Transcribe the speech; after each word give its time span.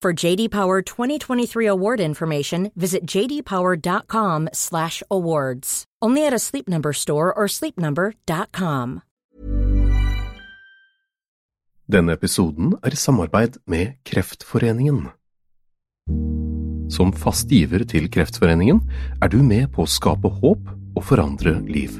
For 0.00 0.26
JD 0.26 0.50
Power 0.50 0.80
2023 0.80 1.66
award 1.66 2.00
information, 2.00 2.70
visit 2.76 3.04
jdpower.com/awards. 3.04 5.84
Only 6.00 6.24
at 6.24 6.32
a 6.32 6.38
Sleep 6.38 6.68
Number 6.68 6.92
store 6.92 7.34
or 7.34 7.48
sleepnumber.com. 7.48 9.00
Denne 11.92 12.12
episoden 12.12 12.74
er 12.84 12.92
i 12.92 12.96
samarbeid 12.96 13.56
med 13.66 13.86
Kreftforeningen. 14.04 15.08
Som 16.88 17.12
fast 17.12 17.50
giver 17.50 17.84
til 17.84 18.10
Kreftforeningen 18.12 18.80
er 19.22 19.28
du 19.28 19.42
med 19.42 19.72
på 19.72 19.82
å 19.82 19.86
skape 19.90 20.28
håp 20.28 20.68
og 20.94 21.04
forandre 21.04 21.60
liv. 21.66 21.90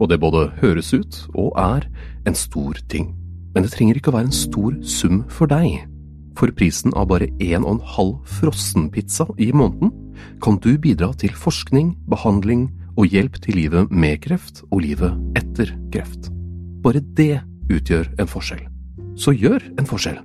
Og 0.00 0.08
det 0.10 0.18
både 0.18 0.50
høres 0.58 0.92
ut 0.96 1.28
og 1.36 1.52
er 1.54 1.86
en 2.26 2.34
stor 2.34 2.74
ting. 2.88 3.14
Men 3.54 3.62
det 3.62 3.70
trenger 3.76 3.94
ikke 4.00 4.10
å 4.10 4.14
være 4.18 4.26
en 4.32 4.42
stor 4.42 4.72
sum 4.82 5.24
for 5.30 5.46
deg. 5.46 5.93
For 6.34 6.50
prisen 6.54 6.94
av 6.98 7.08
bare 7.12 7.30
en 7.42 7.62
og 7.62 7.76
en 7.76 7.84
halv 7.94 8.14
frossenpizza 8.40 9.26
i 9.38 9.52
måneden 9.54 9.92
kan 10.42 10.58
du 10.62 10.74
bidra 10.78 11.12
til 11.18 11.34
forskning, 11.34 11.94
behandling 12.10 12.68
og 12.98 13.10
hjelp 13.10 13.40
til 13.42 13.58
livet 13.58 13.90
med 13.90 14.20
kreft 14.24 14.62
og 14.70 14.82
livet 14.84 15.14
etter 15.38 15.72
kreft. 15.94 16.30
Bare 16.84 17.02
det 17.18 17.42
utgjør 17.72 18.10
en 18.20 18.30
forskjell. 18.30 18.64
Så 19.18 19.34
gjør 19.34 19.62
en 19.78 19.88
forskjell. 19.88 20.18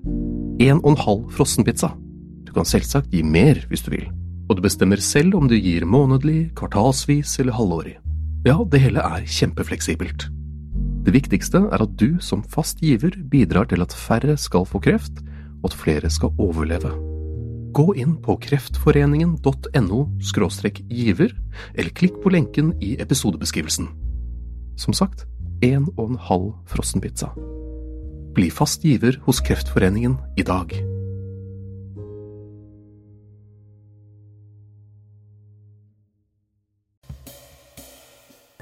En 0.65 0.81
og 0.81 0.91
en 0.93 1.03
halv 1.05 1.29
frossenpizza. 1.37 1.93
Du 2.45 2.53
kan 2.55 2.65
selvsagt 2.65 3.13
gi 3.13 3.21
mer 3.23 3.61
hvis 3.69 3.85
du 3.85 3.93
vil, 3.93 4.09
og 4.49 4.57
du 4.57 4.65
bestemmer 4.65 5.01
selv 5.01 5.37
om 5.37 5.47
du 5.47 5.55
gir 5.55 5.85
månedlig, 5.85 6.49
kvartalsvis 6.57 7.37
eller 7.39 7.57
halvårig. 7.57 7.95
Ja, 8.47 8.57
det 8.65 8.81
hele 8.81 9.03
er 9.03 9.25
kjempefleksibelt. 9.29 10.29
Det 11.05 11.13
viktigste 11.15 11.61
er 11.69 11.83
at 11.83 11.95
du 11.99 12.17
som 12.23 12.41
fast 12.43 12.81
giver 12.83 13.15
bidrar 13.31 13.69
til 13.69 13.83
at 13.85 13.93
færre 13.95 14.35
skal 14.37 14.65
få 14.67 14.81
kreft, 14.83 15.21
og 15.61 15.71
at 15.71 15.77
flere 15.77 16.09
skal 16.09 16.33
overleve. 16.41 16.91
Gå 17.75 17.93
inn 18.01 18.15
på 18.23 18.35
kreftforeningen.no 18.41 19.99
giver, 20.89 21.35
eller 21.75 21.95
klikk 21.95 22.21
på 22.23 22.33
lenken 22.33 22.73
i 22.81 22.95
episodebeskrivelsen. 23.01 23.91
Som 24.79 24.93
sagt, 24.93 25.27
en 25.61 25.89
og 25.97 26.09
en 26.09 26.21
halv 26.29 26.53
frossenpizza. 26.71 27.33
Bli 28.33 28.49
fast 28.53 28.85
giver 28.85 29.19
hos 29.25 29.41
Kreftforeningen 29.43 30.17
i 30.37 30.43
dag. 30.47 30.98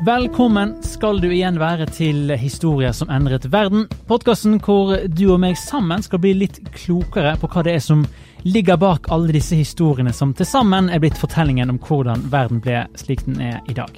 Velkommen 0.06 0.76
skal 0.86 1.18
du 1.18 1.32
igjen 1.34 1.56
være 1.58 1.88
til 1.90 2.30
Historier 2.38 2.92
som 2.94 3.10
endret 3.10 3.48
verden. 3.50 3.88
Podkasten 4.06 4.60
hvor 4.62 4.92
du 5.10 5.24
og 5.34 5.40
meg 5.42 5.56
sammen 5.58 6.04
skal 6.06 6.22
bli 6.22 6.36
litt 6.38 6.60
klokere 6.76 7.32
på 7.42 7.50
hva 7.50 7.64
det 7.66 7.74
er 7.74 7.82
som 7.82 8.04
ligger 8.46 8.78
bak 8.78 9.10
alle 9.10 9.34
disse 9.34 9.58
historiene 9.58 10.14
som 10.14 10.36
til 10.38 10.46
sammen 10.46 10.92
er 10.94 11.02
blitt 11.02 11.18
fortellingen 11.18 11.74
om 11.74 11.80
hvordan 11.82 12.28
verden 12.30 12.62
ble 12.62 12.84
slik 12.94 13.26
den 13.26 13.42
er 13.42 13.58
i 13.66 13.74
dag. 13.74 13.98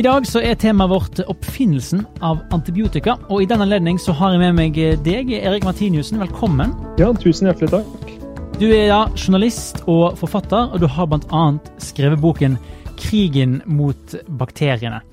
I 0.00 0.06
dag 0.08 0.24
så 0.24 0.40
er 0.40 0.56
temaet 0.56 0.94
vårt 0.94 1.20
oppfinnelsen 1.26 2.06
av 2.24 2.40
antibiotika, 2.56 3.18
og 3.28 3.44
i 3.44 3.50
den 3.50 3.60
anledning 3.60 4.00
så 4.00 4.16
har 4.16 4.32
jeg 4.32 4.40
med 4.46 4.56
meg 4.56 4.80
deg, 5.04 5.36
Erik 5.36 5.68
Martiniussen. 5.68 6.24
Velkommen. 6.24 6.72
Ja, 6.96 7.12
tusen 7.12 7.50
hjertelig 7.50 7.74
takk. 7.76 8.16
Du 8.56 8.70
er 8.72 8.88
da 8.88 9.04
journalist 9.12 9.84
og 9.84 10.16
forfatter, 10.16 10.72
og 10.72 10.80
du 10.80 10.88
har 10.88 11.12
bl.a. 11.12 11.44
skrevet 11.76 12.24
boken 12.24 12.56
'Krigen 13.00 13.62
mot 13.64 14.16
bakteriene'. 14.40 15.09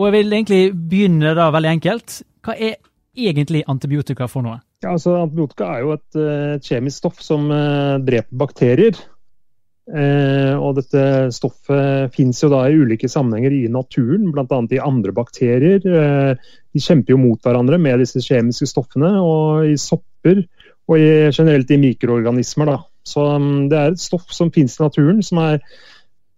Og 0.00 0.08
jeg 0.08 0.16
vil 0.16 0.32
egentlig 0.32 0.62
begynne 0.72 1.34
da 1.36 1.50
veldig 1.52 1.74
enkelt. 1.76 2.20
Hva 2.40 2.56
er 2.56 2.78
egentlig 3.20 3.66
antibiotika 3.68 4.24
for 4.32 4.46
noe? 4.46 4.62
Ja, 4.80 4.94
altså, 4.94 5.18
antibiotika 5.20 5.74
er 5.74 5.82
jo 5.84 5.92
et, 5.92 6.20
et 6.56 6.64
kjemisk 6.64 7.02
stoff 7.02 7.20
som 7.20 7.50
uh, 7.52 7.98
dreper 8.00 8.40
bakterier. 8.40 8.96
Eh, 9.90 10.54
og 10.54 10.76
dette 10.78 11.02
stoffet 11.34 12.14
fins 12.14 12.38
jo 12.44 12.50
da 12.52 12.62
i 12.68 12.76
ulike 12.78 13.08
sammenhenger 13.10 13.54
i 13.56 13.64
naturen, 13.72 14.28
bl.a. 14.30 14.60
i 14.70 14.82
andre 14.82 15.14
bakterier. 15.16 15.82
Eh, 15.82 16.50
de 16.70 16.82
kjemper 16.82 17.16
jo 17.16 17.20
mot 17.20 17.42
hverandre 17.42 17.78
med 17.82 18.02
disse 18.02 18.22
kjemiske 18.22 18.68
stoffene, 18.70 19.10
og 19.18 19.66
i 19.66 19.76
sopper 19.80 20.44
og 20.90 20.96
i, 20.98 21.10
generelt 21.34 21.70
i 21.74 21.80
mikroorganismer. 21.82 22.70
Da. 22.70 22.78
Så 23.06 23.26
um, 23.34 23.50
det 23.70 23.78
er 23.78 23.94
et 23.94 24.02
stoff 24.02 24.30
som 24.34 24.52
fins 24.54 24.78
i 24.78 24.84
naturen, 24.84 25.24
som 25.26 25.42
er 25.42 25.58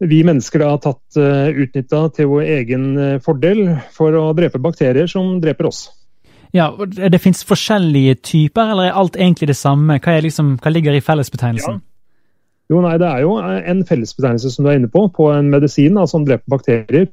vi 0.03 0.23
mennesker 0.27 0.65
har 0.67 0.81
tatt 0.83 1.19
uh, 1.19 1.49
utnytta 1.49 2.03
til 2.17 2.31
vår 2.31 2.49
egen 2.59 2.87
uh, 2.99 3.19
fordel 3.23 3.65
for 3.95 4.15
å 4.19 4.31
drepe 4.37 4.61
bakterier 4.63 5.07
som 5.11 5.37
dreper 5.43 5.69
oss. 5.71 5.87
Ja, 6.53 6.69
og 6.75 6.93
Det 6.93 7.21
finnes 7.23 7.47
forskjellige 7.49 8.19
typer, 8.29 8.75
eller 8.75 8.91
er 8.91 8.99
alt 9.01 9.17
egentlig 9.17 9.49
det 9.49 9.57
samme? 9.57 9.97
Hva, 10.03 10.19
liksom, 10.21 10.57
hva 10.61 10.73
ligger 10.73 10.99
i 10.99 11.05
fellesbetegnelsen? 11.05 11.79
Ja. 11.81 11.89
Jo, 12.73 12.81
nei, 12.85 12.97
Det 13.01 13.09
er 13.09 13.23
jo 13.25 13.37
en 13.39 13.85
fellesbetegnelse 13.89 14.51
som 14.53 14.65
du 14.65 14.71
er 14.71 14.81
inne 14.81 14.91
på, 14.93 15.07
på 15.13 15.31
en 15.33 15.51
medisin 15.53 15.97
da, 15.97 16.07
som 16.09 16.27
dreper 16.29 16.53
bakterier. 16.53 17.09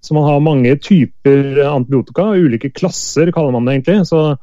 Så 0.00 0.16
man 0.16 0.26
har 0.26 0.42
mange 0.42 0.74
typer 0.80 1.60
antibiotika, 1.68 2.30
ulike 2.34 2.70
klasser 2.72 3.30
kaller 3.34 3.52
man 3.52 3.66
det 3.68 3.78
egentlig. 3.78 4.06
Så 4.08 4.40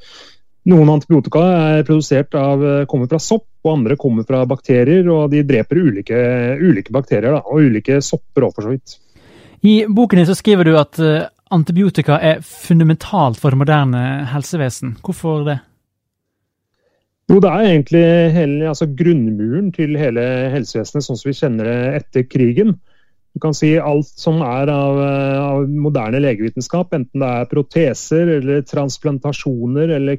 Noen 0.67 0.89
antibiotika 0.91 1.41
er 1.47 1.85
produsert 1.87 2.35
av, 2.35 2.63
kommer 2.91 3.07
fra 3.07 3.19
sopp, 3.23 3.47
og 3.67 3.77
andre 3.77 3.97
kommer 3.99 4.25
fra 4.27 4.45
bakterier. 4.49 5.07
og 5.11 5.31
De 5.31 5.43
dreper 5.47 5.83
ulike, 5.83 6.21
ulike 6.61 6.93
bakterier 6.95 7.37
da, 7.37 7.43
og 7.45 7.67
ulike 7.67 8.01
sopper 8.05 8.47
òg, 8.47 8.55
for 8.55 8.67
så 8.67 8.73
vidt. 8.73 8.97
I 9.67 9.79
boken 9.89 10.21
din 10.21 10.29
så 10.29 10.37
skriver 10.37 10.67
du 10.67 10.75
at 10.79 10.99
antibiotika 11.53 12.19
er 12.19 12.43
fundamentalt 12.45 13.39
for 13.39 13.53
det 13.53 13.61
moderne 13.61 14.03
helsevesen. 14.33 14.97
Hvorfor 15.03 15.45
det? 15.47 15.59
Jo, 17.27 17.39
Det 17.43 17.49
er 17.49 17.65
egentlig 17.67 18.05
hele, 18.31 18.67
altså 18.69 18.87
grunnmuren 18.87 19.71
til 19.75 19.97
hele 19.99 20.21
helsevesenet 20.53 21.03
sånn 21.03 21.17
som 21.19 21.27
vi 21.27 21.35
kjenner 21.35 21.67
det 21.67 21.79
etter 21.99 22.23
krigen. 22.31 22.77
Du 23.35 23.41
kan 23.43 23.53
si 23.53 23.73
Alt 23.77 24.07
som 24.17 24.39
er 24.41 24.71
av, 24.71 24.97
av 24.97 25.67
moderne 25.67 26.21
legevitenskap, 26.23 26.95
enten 26.95 27.21
det 27.21 27.27
er 27.27 27.49
proteser 27.51 28.31
eller 28.37 28.63
transplantasjoner 28.65 29.91
eller 29.97 30.17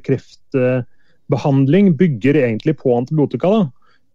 kreftbehandling, 1.29 1.95
bygger 1.97 2.35
egentlig 2.35 2.77
på 2.77 2.97
antibiotika. 2.97 3.49
da. 3.49 3.71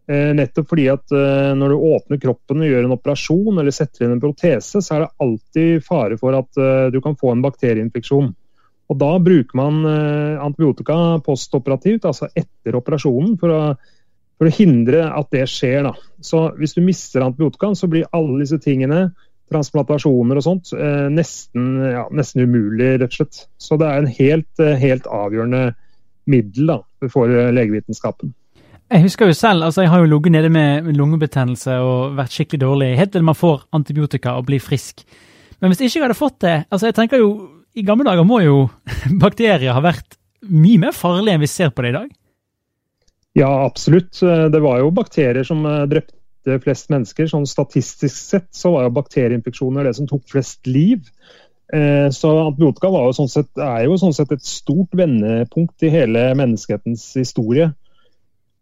Eh, 0.06 0.34
nettopp 0.34 0.68
fordi 0.68 0.88
at 0.88 1.10
eh, 1.12 1.54
når 1.56 1.68
du 1.68 1.74
åpner 1.76 2.20
kroppen 2.20 2.60
og 2.60 2.68
gjør 2.68 2.84
en 2.84 2.92
operasjon 2.92 3.58
eller 3.58 3.70
setter 3.72 4.04
inn 4.04 4.12
en 4.12 4.20
protese, 4.20 4.82
så 4.82 4.94
er 4.94 5.00
det 5.00 5.14
alltid 5.18 5.84
fare 5.84 6.18
for 6.18 6.34
at 6.36 6.56
eh, 6.58 6.90
du 6.92 7.00
kan 7.00 7.16
få 7.16 7.32
en 7.32 7.42
bakterieinfeksjon. 7.42 8.34
Og 8.92 8.98
Da 9.00 9.18
bruker 9.18 9.56
man 9.56 9.86
antibiotika 10.44 11.18
postoperativt, 11.24 12.04
altså 12.04 12.28
etter 12.36 12.76
operasjonen, 12.76 13.38
for 13.40 13.48
å, 13.48 13.60
for 14.36 14.44
å 14.44 14.52
hindre 14.52 15.06
at 15.08 15.30
det 15.32 15.46
skjer. 15.48 15.86
Da. 15.86 15.94
Så 16.20 16.50
Hvis 16.58 16.76
du 16.76 16.82
mister 16.84 17.24
antibiotika, 17.24 17.70
så 17.72 17.88
blir 17.88 18.04
alle 18.12 18.42
disse 18.42 18.58
tingene, 18.60 19.14
transplantasjoner 19.48 20.36
og 20.36 20.44
sånt, 20.44 20.74
nesten, 21.16 21.64
ja, 21.94 22.04
nesten 22.12 22.44
umulig, 22.44 22.98
rett 23.00 23.08
og 23.08 23.16
slett. 23.22 23.40
Så 23.56 23.80
det 23.80 23.88
er 23.88 24.02
en 24.02 24.14
helt, 24.20 24.64
helt 24.84 25.08
avgjørende 25.08 25.64
middel 26.30 26.72
da, 26.72 26.78
for 27.12 27.28
legevitenskapen. 27.28 28.32
Jeg 28.92 29.06
husker 29.06 29.30
jo 29.30 29.36
selv, 29.36 29.64
altså 29.64 29.82
jeg 29.82 29.90
har 29.90 30.02
jo 30.02 30.08
ligget 30.10 30.34
nede 30.34 30.50
med 30.52 30.90
lungebetennelse 30.94 31.78
og 31.80 32.18
vært 32.18 32.34
skikkelig 32.36 32.60
dårlig 32.62 32.90
helt 32.98 33.14
til 33.14 33.24
man 33.24 33.38
får 33.38 33.64
antibiotika 33.74 34.36
og 34.38 34.44
blir 34.50 34.60
frisk. 34.62 35.02
Men 35.60 35.72
hvis 35.72 35.80
ikke 35.80 35.98
jeg 35.98 36.04
hadde 36.04 36.18
fått 36.18 36.42
det 36.44 36.56
altså 36.68 36.90
jeg 36.90 36.96
tenker 36.98 37.22
jo 37.22 37.30
i 37.74 37.82
gamle 37.86 38.06
dager 38.06 38.26
må 38.28 38.42
jo 38.44 38.58
bakterier 39.24 39.74
ha 39.74 39.82
vært 39.82 40.18
mye 40.44 40.82
mer 40.82 40.92
farlige 40.94 41.34
enn 41.38 41.42
vi 41.42 41.50
ser 41.50 41.72
på 41.72 41.84
det 41.84 41.94
i 41.94 41.96
dag? 41.96 42.12
Ja, 43.34 43.48
absolutt. 43.64 44.20
Det 44.22 44.60
var 44.62 44.78
jo 44.78 44.92
bakterier 44.94 45.46
som 45.46 45.64
drepte 45.90 46.58
flest 46.62 46.92
mennesker. 46.92 47.26
Sånn 47.26 47.48
statistisk 47.50 48.14
sett 48.14 48.50
så 48.54 48.70
var 48.76 48.86
jo 48.86 48.92
bakterieinfeksjoner 49.00 49.88
det 49.88 49.96
som 49.98 50.06
tok 50.06 50.22
flest 50.30 50.68
liv. 50.70 51.08
Så 51.64 52.30
antibiotika 52.44 52.90
jo 52.92 53.14
sånn 53.16 53.30
sett, 53.32 53.48
er 53.56 53.86
jo 53.86 53.94
sånn 53.98 54.12
sett 54.14 54.34
et 54.34 54.44
stort 54.44 54.92
vendepunkt 54.94 55.86
i 55.86 55.90
hele 55.90 56.26
menneskehetens 56.36 57.06
historie. 57.16 57.70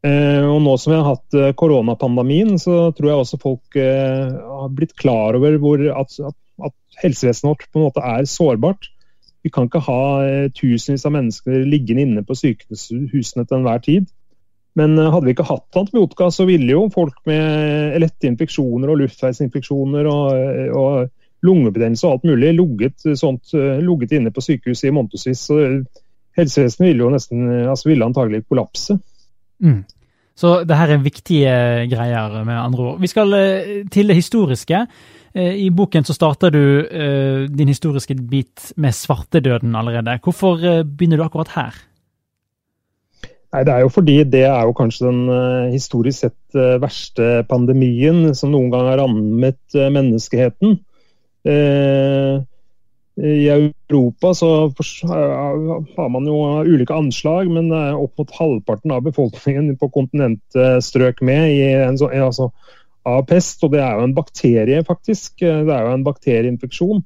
Eh, 0.03 0.43
og 0.43 0.59
nå 0.65 0.73
som 0.83 0.91
vi 0.91 0.97
har 0.99 1.07
hatt 1.07 1.37
eh, 1.39 1.53
koronapandemien, 1.55 2.57
så 2.59 2.91
tror 2.97 3.09
jeg 3.09 3.23
også 3.23 3.39
folk 3.43 3.77
eh, 3.79 4.33
har 4.35 4.73
blitt 4.75 4.97
klar 4.99 5.39
over 5.39 5.55
hvor, 5.63 5.85
at, 5.95 6.17
at, 6.19 6.39
at, 6.67 6.75
helsevesenet 7.05 7.53
vårt 7.53 7.69
på 7.71 7.79
en 7.79 7.87
måte 7.87 8.03
er 8.03 8.27
sårbart. 8.27 8.91
Vi 9.47 9.51
kan 9.51 9.67
ikke 9.67 9.83
ha 9.83 10.03
tusenvis 10.55 11.07
av 11.09 11.15
mennesker 11.15 11.65
liggende 11.67 12.05
inne 12.05 12.23
på 12.27 12.35
sykehusene 12.39 13.47
til 13.47 13.57
enhver 13.57 13.81
tid. 13.83 14.11
Men 14.79 14.95
hadde 15.01 15.25
vi 15.27 15.33
ikke 15.35 15.49
hatt 15.49 15.79
antibiotika, 15.81 16.29
så 16.31 16.47
ville 16.47 16.71
jo 16.71 16.85
folk 16.93 17.17
med 17.29 17.97
lette 18.03 18.29
infeksjoner 18.29 18.93
og 18.93 19.01
luftveisinfeksjoner 19.01 20.09
og, 20.13 20.77
og 20.79 21.11
lungebetennelse 21.43 22.07
og 22.07 22.13
alt 22.13 22.29
mulig 22.31 22.53
ligget, 22.55 23.07
sånt, 23.19 23.55
ligget 23.55 24.13
inne 24.19 24.31
på 24.31 24.45
sykehuset 24.45 24.89
i 24.89 24.95
månedsvis. 24.95 25.47
Så 25.49 25.59
helsevesenet 26.39 26.89
ville 26.89 27.05
jo 27.05 27.11
nesten, 27.13 27.49
altså 27.69 27.91
ville 27.91 28.07
antagelig 28.07 28.45
kollapse. 28.49 28.99
Mm. 29.63 29.83
Så 30.39 30.63
det 30.65 30.77
her 30.77 30.95
er 30.95 31.05
viktige 31.05 31.55
greier, 31.93 32.43
med 32.45 32.57
andre 32.57 32.85
ord. 32.93 33.01
Vi 33.01 33.11
skal 33.11 33.35
eh, 33.37 33.73
til 33.93 34.09
det 34.09 34.17
historiske. 34.17 34.87
Eh, 35.35 35.55
I 35.67 35.71
boken 35.71 36.05
så 36.09 36.17
starter 36.17 36.51
du 36.51 36.63
din 37.53 37.69
historiske 37.69 38.17
bit 38.17 38.73
med 38.77 38.93
svartedøden 38.97 39.77
allerede. 39.77 40.19
Hvorfor 40.25 40.57
begynner 40.85 41.21
du 41.21 41.25
akkurat 41.25 41.53
her? 41.57 41.83
Nei, 43.53 43.65
Det 43.65 43.73
er 43.73 43.81
jo 43.85 43.89
fordi 43.93 44.25
det 44.25 44.47
er 44.49 44.63
jo 44.65 44.73
kanskje 44.73 45.11
den 45.11 45.73
historisk 45.73 46.25
sett 46.25 46.57
verste 46.81 47.45
pandemien 47.49 48.35
som 48.35 48.51
noen 48.51 48.71
gang 48.73 48.89
har 48.89 49.03
rammet 49.03 49.77
menneskeheten. 49.77 50.79
I 53.23 53.49
Europa 53.51 54.31
så 54.35 54.49
har 54.73 56.09
man 56.09 56.27
jo 56.27 56.37
ulike 56.65 56.95
anslag, 56.95 57.51
men 57.51 57.69
opp 57.75 58.19
mot 58.19 58.31
halvparten 58.39 58.95
av 58.95 59.03
befolkningen 59.05 59.75
på 59.81 59.91
kontinentstrøk 59.93 61.21
med 61.21 61.51
i 61.51 61.67
en 61.75 61.99
så, 62.01 62.09
altså, 62.09 62.49
av 63.05 63.27
pest. 63.29 63.61
Og 63.67 63.75
det 63.75 63.83
er 63.83 63.99
jo 63.99 64.07
en 64.07 64.17
bakterie, 64.17 64.85
faktisk. 64.87 65.43
Det 65.43 65.75
er 65.75 65.89
jo 65.89 65.93
en 65.97 66.07
bakterieinfeksjon 66.07 67.03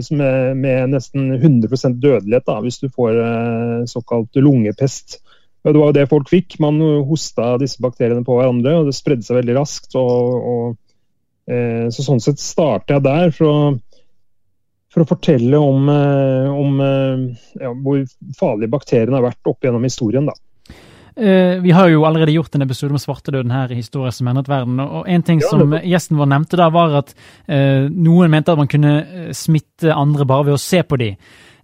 som 0.00 0.16
med, 0.16 0.56
med 0.56 0.92
nesten 0.92 1.32
100% 1.34 1.98
dødelighet 2.02 2.46
da, 2.46 2.60
hvis 2.62 2.78
du 2.82 2.88
får 2.92 3.18
eh, 3.18 3.84
såkalt 3.90 4.36
lungepest. 4.36 5.18
Det 5.62 5.78
var 5.78 5.90
jo 5.90 5.96
det 5.96 6.08
folk 6.10 6.30
fikk. 6.30 6.58
Man 6.62 6.80
hosta 7.06 7.56
disse 7.62 7.82
bakteriene 7.82 8.24
på 8.26 8.36
hverandre, 8.38 8.76
og 8.80 8.90
det 8.90 8.96
spredde 8.98 9.26
seg 9.26 9.40
veldig 9.40 9.56
raskt. 9.58 9.94
Og, 9.98 10.38
og, 10.52 10.64
eh, 10.70 10.78
så 11.42 12.04
Sånn 12.04 12.20
sett 12.22 12.38
starter 12.38 12.94
jeg 12.94 13.02
der. 13.02 13.32
for 13.34 13.48
å 13.50 13.56
for 14.92 15.04
å 15.04 15.08
fortelle 15.08 15.58
om, 15.58 15.88
eh, 15.88 16.48
om 16.52 16.80
eh, 16.84 17.44
ja, 17.62 17.72
hvor 17.72 18.02
farlige 18.36 18.72
bakteriene 18.74 19.16
har 19.18 19.30
vært 19.30 19.52
opp 19.52 19.64
gjennom 19.64 19.86
historien. 19.88 20.28
da. 20.28 20.36
Uh, 21.12 21.60
vi 21.60 21.74
har 21.76 21.90
jo 21.92 22.06
allerede 22.08 22.32
gjort 22.32 22.54
en 22.56 22.64
episode 22.64 22.94
om 22.94 23.00
svartedøden 23.00 23.50
her 23.52 23.68
i 23.68 23.76
Historie 23.76 24.08
som 24.16 24.30
endret 24.30 24.48
verden. 24.48 24.78
og 24.80 25.04
En 25.04 25.22
ting 25.22 25.42
som 25.44 25.74
gjesten 25.84 26.16
vår 26.16 26.30
nevnte 26.30 26.56
da, 26.56 26.70
var 26.72 26.94
at 27.02 27.12
uh, 27.12 27.84
noen 27.92 28.32
mente 28.32 28.52
at 28.52 28.56
man 28.56 28.70
kunne 28.70 28.94
smitte 29.36 29.92
andre 29.92 30.24
bare 30.24 30.46
ved 30.48 30.56
å 30.56 30.62
se 30.62 30.80
på 30.80 30.96
dem. 31.02 31.18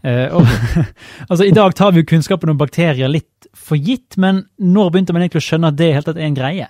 Uh, 0.04 0.36
og, 0.36 0.52
altså, 1.30 1.46
I 1.48 1.56
dag 1.56 1.72
tar 1.74 1.96
vi 1.96 2.04
jo 2.04 2.10
kunnskapen 2.12 2.52
om 2.52 2.60
bakterier 2.60 3.08
litt 3.08 3.48
for 3.56 3.80
gitt, 3.80 4.20
men 4.20 4.44
når 4.60 4.92
begynte 4.92 5.16
man 5.16 5.24
egentlig 5.24 5.40
å 5.40 5.48
skjønne 5.48 5.72
at 5.72 5.80
det 5.80 5.94
helt 5.96 6.10
tatt 6.10 6.20
er 6.20 6.28
en 6.28 6.36
greie? 6.36 6.68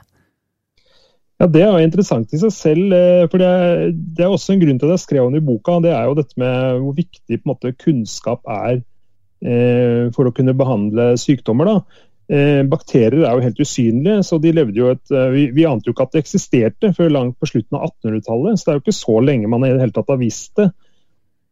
Ja, 1.38 1.46
Det 1.46 1.62
er 1.62 1.70
jo 1.70 1.87
interessant 1.87 2.32
i 2.35 2.40
seg 2.40 2.52
selv. 2.55 2.93
Eh, 2.94 3.25
for 3.31 3.38
det 3.38 3.52
det 4.17 4.25
er, 4.25 4.32
også 4.32 4.55
en 4.55 4.62
grunn 4.62 4.81
til 4.81 4.90
at 4.90 4.96
jeg 4.96 5.05
skrev 5.06 5.29
om 5.29 5.35
det 5.35 5.43
i 5.43 5.46
boka. 5.46 5.79
Det 5.85 5.94
er 5.94 6.08
jo 6.08 6.19
dette 6.19 6.35
med 6.40 6.82
hvor 6.82 6.96
viktig 6.99 7.40
måte, 7.46 7.75
kunnskap 7.79 8.43
er 8.50 8.81
eh, 9.46 10.11
for 10.14 10.26
å 10.26 10.35
kunne 10.35 10.56
behandle 10.58 11.12
sykdommer. 11.20 11.79
Eh, 12.29 12.61
bakterier 12.69 13.23
er 13.23 13.38
jo 13.38 13.44
helt 13.46 13.61
usynlige, 13.62 14.19
så 14.26 14.37
de 14.43 14.50
levde 14.52 14.82
jo 14.82 14.90
et, 14.93 15.05
eh, 15.14 15.31
vi, 15.32 15.46
vi, 15.55 15.64
ante 15.64 15.88
jo 15.88 15.94
ikke 15.94 16.08
at 16.08 16.17
det 16.17 16.25
eksisterte 16.26 16.90
før 16.96 17.14
langt 17.14 17.38
på 17.41 17.49
slutten 17.49 17.79
av 17.79 17.87
1800-tallet. 17.88 18.58
Så 18.58 18.67
det 18.67 18.75
er 18.75 18.81
jo 18.81 18.84
ikke 18.84 18.99
så 18.99 19.17
lenge 19.25 19.49
man 19.49 19.64
i 19.64 19.70
det 19.73 19.81
hele 19.81 19.96
tatt 19.96 20.11
har 20.12 20.20
visst 20.20 20.58
det. 20.61 20.69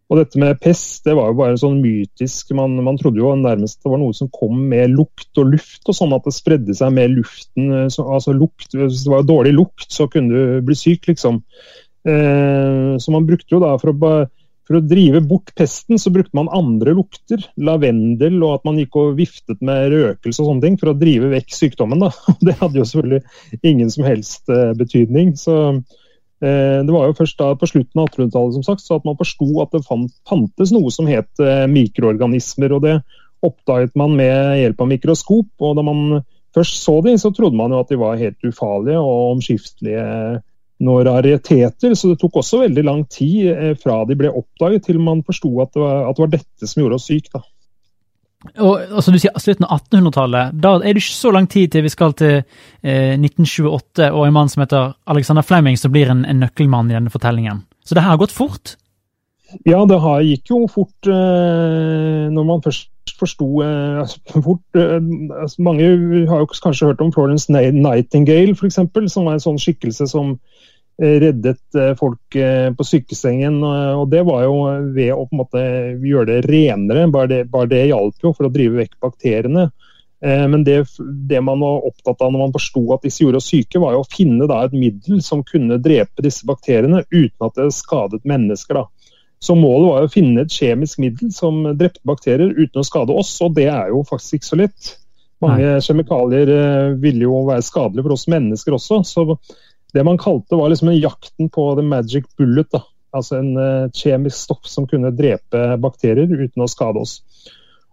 Og 0.06 0.20
dette 0.20 0.38
med 0.38 0.58
pest 0.62 1.06
det 1.06 1.16
var 1.18 1.32
jo 1.32 1.38
bare 1.40 1.58
sånn 1.58 1.80
mytisk. 1.82 2.52
Man, 2.54 2.76
man, 2.86 2.98
trodde 3.00 3.18
jo 3.18 3.32
nærmest 3.40 3.80
det 3.82 3.90
var 3.90 3.98
noe 3.98 4.14
som 4.14 4.30
kom 4.30 4.60
med 4.70 4.94
lukt 4.94 5.40
og 5.40 5.50
luft, 5.56 5.82
og 5.82 5.98
sånn 5.98 6.14
at 6.14 6.28
det 6.28 6.34
spredde 6.36 6.76
seg 6.78 6.94
med 6.94 7.16
luften. 7.16 7.72
Så, 7.90 8.06
altså 8.06 8.34
lukt, 8.36 8.70
Hvis 8.70 9.02
det 9.02 9.12
var 9.12 9.26
dårlig 9.26 9.56
lukt, 9.56 9.88
så 9.90 10.06
kunne 10.10 10.30
du 10.30 10.64
bli 10.66 10.78
syk, 10.78 11.10
liksom. 11.10 11.42
Eh, 12.06 12.94
så 13.02 13.14
man 13.14 13.26
brukte 13.26 13.56
jo 13.56 13.62
da 13.64 13.72
for 13.82 13.90
å, 13.90 14.14
for 14.68 14.78
å 14.78 14.84
drive 14.86 15.24
bort 15.26 15.50
pesten, 15.58 15.98
så 15.98 16.14
brukte 16.14 16.38
man 16.38 16.52
andre 16.54 16.94
lukter. 16.94 17.42
Lavendel, 17.58 18.38
og 18.46 18.60
at 18.60 18.70
man 18.70 18.78
gikk 18.78 19.02
og 19.02 19.18
viftet 19.18 19.58
med 19.58 19.90
røkelse 19.90 20.38
og 20.38 20.52
sånne 20.52 20.68
ting 20.68 20.78
for 20.78 20.94
å 20.94 20.98
drive 21.02 21.34
vekk 21.34 21.50
sykdommen. 21.58 22.06
da. 22.06 22.14
Det 22.46 22.58
hadde 22.62 22.78
jo 22.78 22.86
selvfølgelig 22.86 23.66
ingen 23.74 23.90
som 23.90 24.06
helst 24.06 24.54
eh, 24.54 24.70
betydning. 24.78 25.34
så 25.34 25.58
Eh, 25.66 26.04
det 26.40 26.92
var 26.92 27.08
jo 27.08 27.16
først 27.16 27.38
da 27.40 27.52
på 27.56 27.68
slutten 27.70 28.02
av 28.02 28.10
1800-tallet 28.10 28.56
som 28.58 28.64
sagt, 28.66 28.84
så 28.84 28.98
at 28.98 29.06
man 29.08 29.16
forsto 29.16 29.48
at 29.62 29.72
det 29.72 29.86
fantes 29.86 30.72
noe 30.74 30.92
som 30.92 31.08
het 31.08 31.40
eh, 31.40 31.64
mikroorganismer. 31.70 32.74
og 32.76 32.84
Det 32.84 32.96
oppdaget 33.46 33.96
man 33.96 34.16
med 34.18 34.58
hjelp 34.60 34.82
av 34.82 34.90
mikroskop. 34.90 35.48
og 35.60 35.78
Da 35.78 35.84
man 35.86 36.20
først 36.56 36.82
så 36.82 36.98
de, 37.06 37.16
så 37.20 37.32
trodde 37.32 37.56
man 37.56 37.72
jo 37.72 37.80
at 37.80 37.92
de 37.92 38.00
var 38.00 38.20
helt 38.20 38.44
ufarlige 38.44 39.00
og 39.00 39.32
omskiftelige 39.36 40.06
noen 40.84 41.08
rariteter. 41.08 41.96
Så 41.96 42.12
det 42.12 42.20
tok 42.20 42.40
også 42.42 42.64
veldig 42.66 42.84
lang 42.84 43.04
tid 43.08 43.52
eh, 43.54 43.74
fra 43.80 44.02
de 44.08 44.18
ble 44.18 44.32
oppdaget 44.32 44.90
til 44.90 45.00
man 45.00 45.24
forsto 45.26 45.54
at, 45.64 45.72
at, 45.76 46.16
det 46.16 46.26
var 46.26 46.34
dette 46.36 46.68
som 46.68 46.84
gjorde 46.84 47.00
oss 47.00 47.08
syke. 47.08 47.40
Og 48.62 48.80
altså 48.82 49.12
Du 49.12 49.18
sier 49.20 49.34
slutten 49.40 49.66
av 49.66 49.80
1800-tallet. 49.80 50.56
Da 50.62 50.74
er 50.76 50.94
det 50.94 51.02
ikke 51.02 51.16
så 51.16 51.32
lang 51.34 51.48
tid 51.50 51.72
til 51.72 51.86
vi 51.86 51.92
skal 51.92 52.14
til 52.18 52.34
eh, 52.38 53.14
1928 53.16 54.10
og 54.12 54.26
en 54.26 54.36
mann 54.36 54.50
som 54.52 54.62
heter 54.62 54.92
Alexander 55.08 55.46
Fleming, 55.46 55.78
som 55.80 55.94
blir 55.94 56.12
en, 56.12 56.24
en, 56.28 56.42
nøkkelmann 56.44 56.92
i 56.92 56.98
denne 56.98 57.12
fortellingen. 57.12 57.64
Så 57.84 57.96
det 57.96 58.04
her 58.04 58.14
har 58.14 58.20
gått 58.20 58.34
fort? 58.36 58.76
Ja, 59.66 59.80
det 59.88 59.98
har, 60.02 60.22
gikk 60.26 60.50
jo 60.50 60.64
fort 60.70 61.08
eh, 61.10 62.26
når 62.34 62.46
man 62.48 62.62
først 62.64 62.90
forsto 63.18 63.48
eh, 63.62 64.14
fort 64.46 64.78
eh, 64.78 64.98
altså, 65.40 65.62
Mange 65.62 65.86
har 66.28 66.42
jo 66.42 66.48
kanskje 66.50 66.90
hørt 66.90 67.00
om 67.00 67.12
Florence 67.14 67.52
Nightingale, 67.52 68.56
f.eks., 68.56 68.80
som 69.12 69.28
var 69.28 69.36
en 69.36 69.44
sånn 69.44 69.60
skikkelse 69.62 70.08
som 70.10 70.36
reddet 71.02 71.74
eh, 71.74 71.94
folk 71.98 72.34
eh, 72.34 72.72
på 72.74 72.84
sykesengen. 72.84 73.62
og 73.64 74.08
Det 74.10 74.22
var 74.26 74.46
jo 74.46 74.56
ved 74.94 75.12
å 75.12 75.26
på 75.26 75.36
en 75.36 75.42
måte 75.42 75.64
gjøre 76.00 76.28
det 76.30 76.38
renere. 76.48 77.06
Bare 77.12 77.30
det, 77.32 77.42
bare 77.52 77.70
det 77.72 77.86
hjalp 77.90 78.24
jo 78.24 78.32
for 78.32 78.48
å 78.48 78.52
drive 78.52 78.82
vekk 78.82 78.96
bakteriene. 79.08 79.70
Men 80.26 80.62
det, 80.64 80.78
det, 81.28 81.42
man 81.44 81.60
var 81.60 81.84
opptatt 81.86 82.22
av 82.24 82.30
når 82.32 82.40
man 82.40 82.52
forsto 82.54 82.80
at 82.94 83.02
disse 83.04 83.20
gjorde 83.20 83.36
oss 83.36 83.50
syke, 83.52 83.78
var 83.78 83.92
jo 83.92 84.00
å 84.00 84.08
finne 84.08 84.46
da, 84.48 84.62
et 84.64 84.72
middel 84.74 85.20
som 85.22 85.42
kunne 85.46 85.76
drepe 85.78 86.24
disse 86.24 86.48
bakteriene 86.48 87.02
uten 87.12 87.44
at 87.44 87.58
det 87.60 87.66
skadet 87.76 88.24
mennesker. 88.26 88.80
Da. 88.80 89.12
Så 89.44 89.54
målet 89.60 89.90
var 89.92 90.06
å 90.06 90.10
finne 90.10 90.42
et 90.42 90.56
kjemisk 90.56 91.02
middel 91.04 91.30
som 91.36 91.60
drepte 91.76 92.00
bakterier 92.08 92.56
uten 92.56 92.80
å 92.80 92.86
skade 92.88 93.12
oss, 93.12 93.34
og 93.44 93.54
det 93.60 93.68
er 93.68 93.92
jo 93.92 94.00
faktisk 94.08 94.40
ikke 94.40 94.48
så 94.48 94.60
lett. 94.64 94.90
Mange 95.44 95.68
Nei. 95.76 95.84
kjemikalier 95.84 96.54
ville 97.04 97.28
jo 97.28 97.44
være 97.46 97.68
skadelige 97.68 98.08
for 98.08 98.16
oss 98.16 98.26
mennesker 98.32 98.80
også. 98.80 99.02
så 99.04 99.28
det 99.96 100.04
man 100.04 100.18
kalte 100.20 100.58
var 100.58 100.68
liksom 100.68 100.90
en 100.92 100.98
jakten 101.00 101.48
på 101.52 101.70
the 101.78 101.82
magic 101.82 102.24
bullet. 102.36 102.68
Da. 102.72 102.82
Altså 103.16 103.38
en 103.40 103.54
uh, 103.56 103.92
kjemisk 103.94 104.36
stoff 104.36 104.66
som 104.68 104.88
kunne 104.88 105.14
drepe 105.16 105.62
bakterier 105.80 106.28
uten 106.28 106.64
å 106.64 106.68
skade 106.70 107.00
oss. 107.00 107.20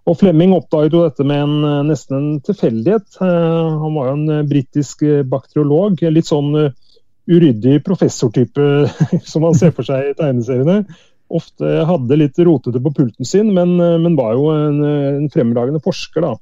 Og 0.03 0.17
Flemming 0.19 0.51
oppdaget 0.51 0.97
jo 0.97 1.05
dette 1.05 1.23
med 1.27 1.45
en, 1.45 1.53
uh, 1.63 1.85
nesten 1.87 2.17
en 2.17 2.41
tilfeldighet. 2.43 3.07
Uh, 3.21 3.79
han 3.85 3.95
var 3.95 4.09
jo 4.09 4.17
en 4.17 4.49
britisk 4.49 5.05
bakteriolog. 5.31 6.03
Litt 6.11 6.27
sånn 6.27 6.51
uryddig 7.23 7.79
professortype 7.85 8.67
som 9.31 9.47
man 9.47 9.55
ser 9.55 9.71
for 9.71 9.87
seg 9.87 10.11
i 10.11 10.17
tegneseriene. 10.19 10.83
Ofte 11.33 11.85
hadde 11.87 12.19
litt 12.19 12.37
rotete 12.43 12.83
på 12.83 12.91
pulten 12.93 13.25
sin, 13.25 13.53
men, 13.55 13.77
men 13.79 14.17
var 14.19 14.35
jo 14.35 14.51
en, 14.51 14.83
en 14.83 15.31
fremragende 15.33 15.79
forsker. 15.81 16.27
da. 16.27 16.35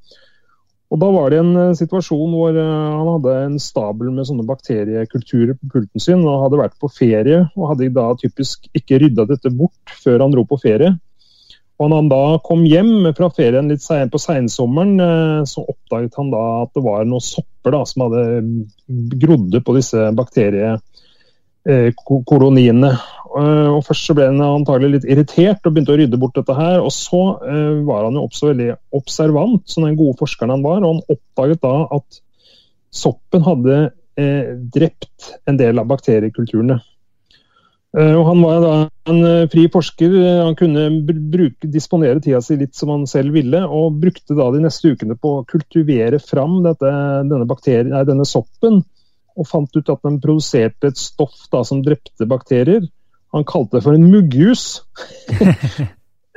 Og 0.92 1.00
Da 1.00 1.08
var 1.08 1.32
det 1.32 1.40
en 1.40 1.54
uh, 1.56 1.78
situasjon 1.78 2.34
hvor 2.36 2.58
uh, 2.58 2.64
han 2.98 3.12
hadde 3.14 3.36
en 3.46 3.60
stabel 3.64 4.12
med 4.12 4.28
sånne 4.28 4.44
bakteriekulturer 4.48 5.56
på 5.56 5.70
pulten 5.78 6.04
sin 6.04 6.26
og 6.26 6.44
hadde 6.46 6.60
vært 6.60 6.76
på 6.82 6.92
ferie 6.92 7.46
og 7.56 7.70
hadde 7.72 7.94
da 7.96 8.10
typisk 8.20 8.68
ikke 8.76 9.00
rydda 9.06 9.30
dette 9.30 9.54
bort 9.56 9.96
før 10.04 10.26
han 10.26 10.36
dro 10.36 10.44
på 10.48 10.60
ferie. 10.60 10.92
Og 11.82 11.90
når 11.90 12.04
han 12.04 12.12
da 12.12 12.26
kom 12.46 12.66
hjem 12.68 13.08
fra 13.18 13.32
ferien 13.34 13.72
litt 13.72 13.88
på 13.88 14.22
seinsommeren, 14.22 15.00
uh, 15.00 15.48
så 15.48 15.64
oppdaget 15.64 16.20
han 16.20 16.36
da 16.36 16.44
at 16.66 16.76
det 16.76 16.84
var 16.86 17.08
noen 17.08 17.24
sopper 17.24 17.78
da, 17.78 17.86
som 17.88 18.06
hadde 18.06 18.26
grodde 19.24 19.64
på 19.64 19.80
disse 19.80 20.12
bakteriekoloniene. 20.18 20.88
Eh, 21.70 21.94
og 22.12 23.84
Først 23.86 24.08
så 24.10 24.16
ble 24.18 24.28
han 24.28 24.42
antagelig 24.44 24.96
litt 24.96 25.08
irritert 25.14 25.64
og 25.64 25.76
begynte 25.76 25.94
å 25.94 26.00
rydde 26.02 26.20
bort 26.20 26.36
dette 26.36 26.56
her. 26.58 26.82
og 26.82 26.92
Så 26.96 27.22
uh, 27.40 27.80
var 27.88 28.08
han 28.08 28.18
jo 28.18 28.26
også 28.26 28.52
veldig 28.52 28.74
observant, 28.98 29.64
som 29.72 29.88
den 29.88 29.96
gode 30.00 30.18
forskeren 30.20 30.56
han 30.58 30.66
var. 30.66 30.82
og 30.84 30.98
Han 30.98 31.18
oppdaget 31.18 31.64
da 31.64 31.76
at 32.00 32.22
soppen 32.92 33.46
hadde 33.46 33.78
eh, 34.20 34.56
drept 34.74 35.36
en 35.48 35.60
del 35.60 35.80
av 35.80 35.88
bakteriekulturene. 35.88 36.82
Eh, 37.98 38.14
og 38.16 38.24
han 38.30 38.44
var 38.44 38.62
da 38.64 38.74
en 39.12 39.22
eh, 39.28 39.50
fri 39.52 39.66
forsker. 39.72 40.16
Han 40.46 40.58
kunne 40.60 40.86
bruke, 41.04 41.70
disponere 41.72 42.22
tida 42.24 42.40
si 42.44 42.56
litt 42.60 42.76
som 42.78 42.94
han 42.94 43.08
selv 43.10 43.36
ville, 43.36 43.64
og 43.68 44.00
brukte 44.04 44.38
da 44.38 44.48
de 44.54 44.64
neste 44.64 44.94
ukene 44.94 45.18
på 45.20 45.38
å 45.40 45.46
kultivere 45.48 46.22
fram 46.24 46.62
dette, 46.68 46.92
denne, 47.32 47.48
nei, 47.48 48.06
denne, 48.08 48.28
soppen. 48.28 48.84
Og 49.40 49.48
fant 49.48 49.78
ut 49.78 49.92
at 49.94 50.02
den 50.08 50.20
produserte 50.24 50.92
et 50.92 51.00
stoff 51.00 51.48
da, 51.54 51.64
som 51.68 51.84
drepte 51.86 52.28
bakterier. 52.30 52.84
Han 53.32 53.48
kalte 53.48 53.78
det 53.78 53.86
for 53.86 53.96
en 53.96 54.10
mugghus. 54.12 54.82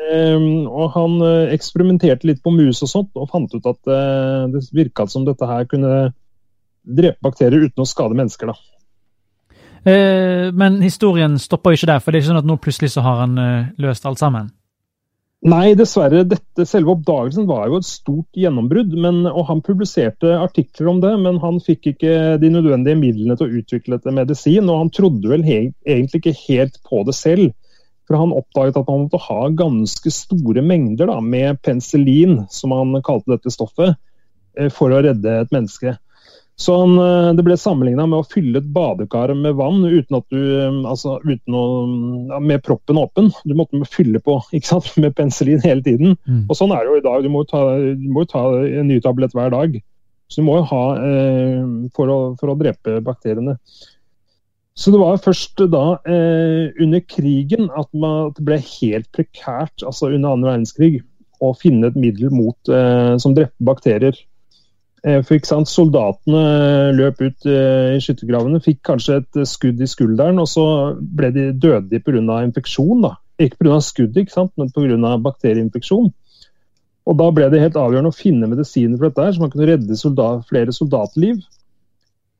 Um, 0.04 0.66
og 0.78 0.92
han 0.94 1.16
uh, 1.22 1.54
eksperimenterte 1.54 2.28
litt 2.30 2.42
på 2.44 2.52
mus 2.54 2.84
og 2.86 2.90
sånt, 2.90 3.10
og 3.18 3.30
fant 3.32 3.54
ut 3.54 3.66
at 3.66 3.90
uh, 3.90 4.46
det 4.52 4.62
virka 4.74 5.08
som 5.10 5.26
dette 5.26 5.48
her 5.48 5.66
kunne 5.70 6.12
drepe 6.84 7.24
bakterier 7.24 7.66
uten 7.66 7.82
å 7.82 7.88
skade 7.88 8.16
mennesker. 8.18 8.52
da. 8.52 8.58
Uh, 9.84 10.48
men 10.54 10.78
historien 10.84 11.34
stopper 11.40 11.74
jo 11.74 11.82
ikke 11.82 11.90
der, 11.90 12.04
for 12.04 12.12
det 12.12 12.20
er 12.20 12.24
ikke 12.24 12.32
sånn 12.32 12.44
at 12.44 12.52
nå 12.52 12.60
plutselig 12.62 12.94
så 12.94 13.04
har 13.04 13.24
han 13.26 13.40
løst 13.80 14.06
alt 14.06 14.22
sammen? 14.22 14.52
Nei, 15.44 15.74
dessverre. 15.76 16.22
Dette, 16.24 16.64
selve 16.64 16.94
oppdagelsen 16.94 17.44
var 17.44 17.66
jo 17.68 17.76
et 17.76 17.84
stort 17.84 18.38
gjennombrudd. 18.40 18.94
Men, 18.96 19.26
og 19.28 19.44
Han 19.50 19.60
publiserte 19.64 20.30
artikler 20.38 20.88
om 20.88 21.02
det, 21.02 21.10
men 21.20 21.36
han 21.42 21.60
fikk 21.60 21.90
ikke 21.92 22.14
de 22.40 22.48
nødvendige 22.54 22.96
midlene 22.96 23.36
til 23.36 23.50
å 23.50 23.60
utvikle 23.60 23.98
dette 23.98 24.14
medisin. 24.16 24.70
Og 24.72 24.80
han 24.86 24.92
trodde 24.94 25.28
vel 25.28 25.44
he 25.44 25.58
egentlig 25.84 26.22
ikke 26.22 26.38
helt 26.46 26.80
på 26.88 27.02
det 27.04 27.16
selv. 27.18 27.52
For 28.08 28.20
han 28.20 28.32
oppdaget 28.36 28.80
at 28.80 28.88
man 28.88 29.04
måtte 29.04 29.20
ha 29.26 29.42
ganske 29.56 30.12
store 30.12 30.64
mengder 30.64 31.12
da, 31.12 31.18
med 31.20 31.60
penicillin, 31.64 32.42
som 32.52 32.72
han 32.76 32.96
kalte 33.04 33.36
dette 33.36 33.52
stoffet, 33.52 34.00
eh, 34.56 34.72
for 34.72 34.92
å 34.92 35.02
redde 35.04 35.38
et 35.44 35.52
menneske. 35.52 35.96
Så 36.60 36.74
eh, 36.86 37.30
Det 37.34 37.42
ble 37.46 37.56
sammenligna 37.58 38.06
med 38.06 38.20
å 38.20 38.28
fylle 38.30 38.60
et 38.60 38.68
badekar 38.74 39.32
med 39.34 39.56
vann 39.58 39.82
uten 39.82 40.18
at 40.20 40.26
du, 40.30 40.38
eh, 40.38 40.76
altså, 40.86 41.16
uten 41.24 41.56
å, 41.58 41.64
med 42.38 42.62
proppen 42.66 43.00
åpen. 43.00 43.32
Du 43.44 43.56
måtte 43.58 43.80
fylle 43.90 44.22
på 44.22 44.38
med 45.02 45.16
penicillin 45.18 45.64
hele 45.64 45.82
tiden. 45.82 46.14
Mm. 46.28 46.44
Og 46.46 46.58
Sånn 46.58 46.74
er 46.74 46.84
det 46.84 46.92
jo 46.92 47.00
i 47.00 47.08
dag. 47.08 47.24
Du 47.24 47.32
må 47.32 47.42
jo 47.42 47.50
ta, 47.50 47.64
må 48.06 48.26
ta 48.30 48.46
en 48.62 48.88
ny 48.90 49.00
tablett 49.02 49.34
hver 49.34 49.50
dag. 49.54 49.80
Så 50.30 50.40
du 50.40 50.46
må 50.46 50.60
jo 50.60 50.68
ha 50.70 50.84
eh, 50.98 51.64
for, 51.96 52.10
å, 52.10 52.20
for 52.40 52.52
å 52.52 52.58
drepe 52.58 53.00
bakteriene. 53.04 53.58
Så 54.74 54.90
det 54.90 54.98
var 54.98 55.20
først 55.22 55.60
da, 55.70 55.84
eh, 56.10 56.70
under 56.82 57.02
krigen, 57.06 57.68
at, 57.70 57.90
man, 57.94 58.30
at, 58.30 58.38
det 58.38 58.46
ble 58.46 58.58
helt 58.58 59.10
prekært, 59.14 59.84
altså 59.86 60.10
under 60.10 60.32
annen 60.32 60.48
verdenskrig, 60.48 61.04
å 61.42 61.52
finne 61.58 61.90
et 61.90 61.98
middel 61.98 62.32
mot, 62.34 62.58
eh, 62.70 63.14
som 63.22 63.36
drepte 63.36 63.66
bakterier. 63.66 64.18
Eh, 65.04 65.20
for 65.20 65.36
ikke 65.36 65.50
sant, 65.50 65.68
Soldatene 65.68 66.42
løp 66.96 67.20
ut 67.20 67.48
eh, 67.50 67.94
i 67.96 68.00
skyttergravene, 68.02 68.62
fikk 68.64 68.80
kanskje 68.88 69.20
et 69.20 69.40
skudd 69.48 69.82
i 69.84 69.88
skulderen, 69.90 70.40
og 70.40 70.48
så 70.48 70.66
ble 70.96 71.30
de 71.34 71.50
døde 71.52 72.00
pga. 72.00 72.40
infeksjon. 72.46 73.04
da. 73.04 73.16
Ikke 73.38 73.60
pga. 73.60 73.80
skuddet, 73.84 74.24
ikke 74.24 74.38
sant, 74.38 74.54
men 74.56 74.72
pga. 74.72 75.16
bakterieinfeksjon. 75.20 76.12
Og 77.04 77.18
Da 77.20 77.26
ble 77.36 77.50
det 77.52 77.60
helt 77.60 77.76
avgjørende 77.76 78.14
å 78.14 78.16
finne 78.16 78.48
medisiner 78.48 78.96
for 78.96 79.10
dette, 79.10 79.26
her, 79.26 79.34
så 79.36 79.44
man 79.44 79.52
kunne 79.52 79.68
redde 79.68 79.96
soldat, 80.00 80.46
flere 80.48 80.72
soldatliv. 80.72 81.42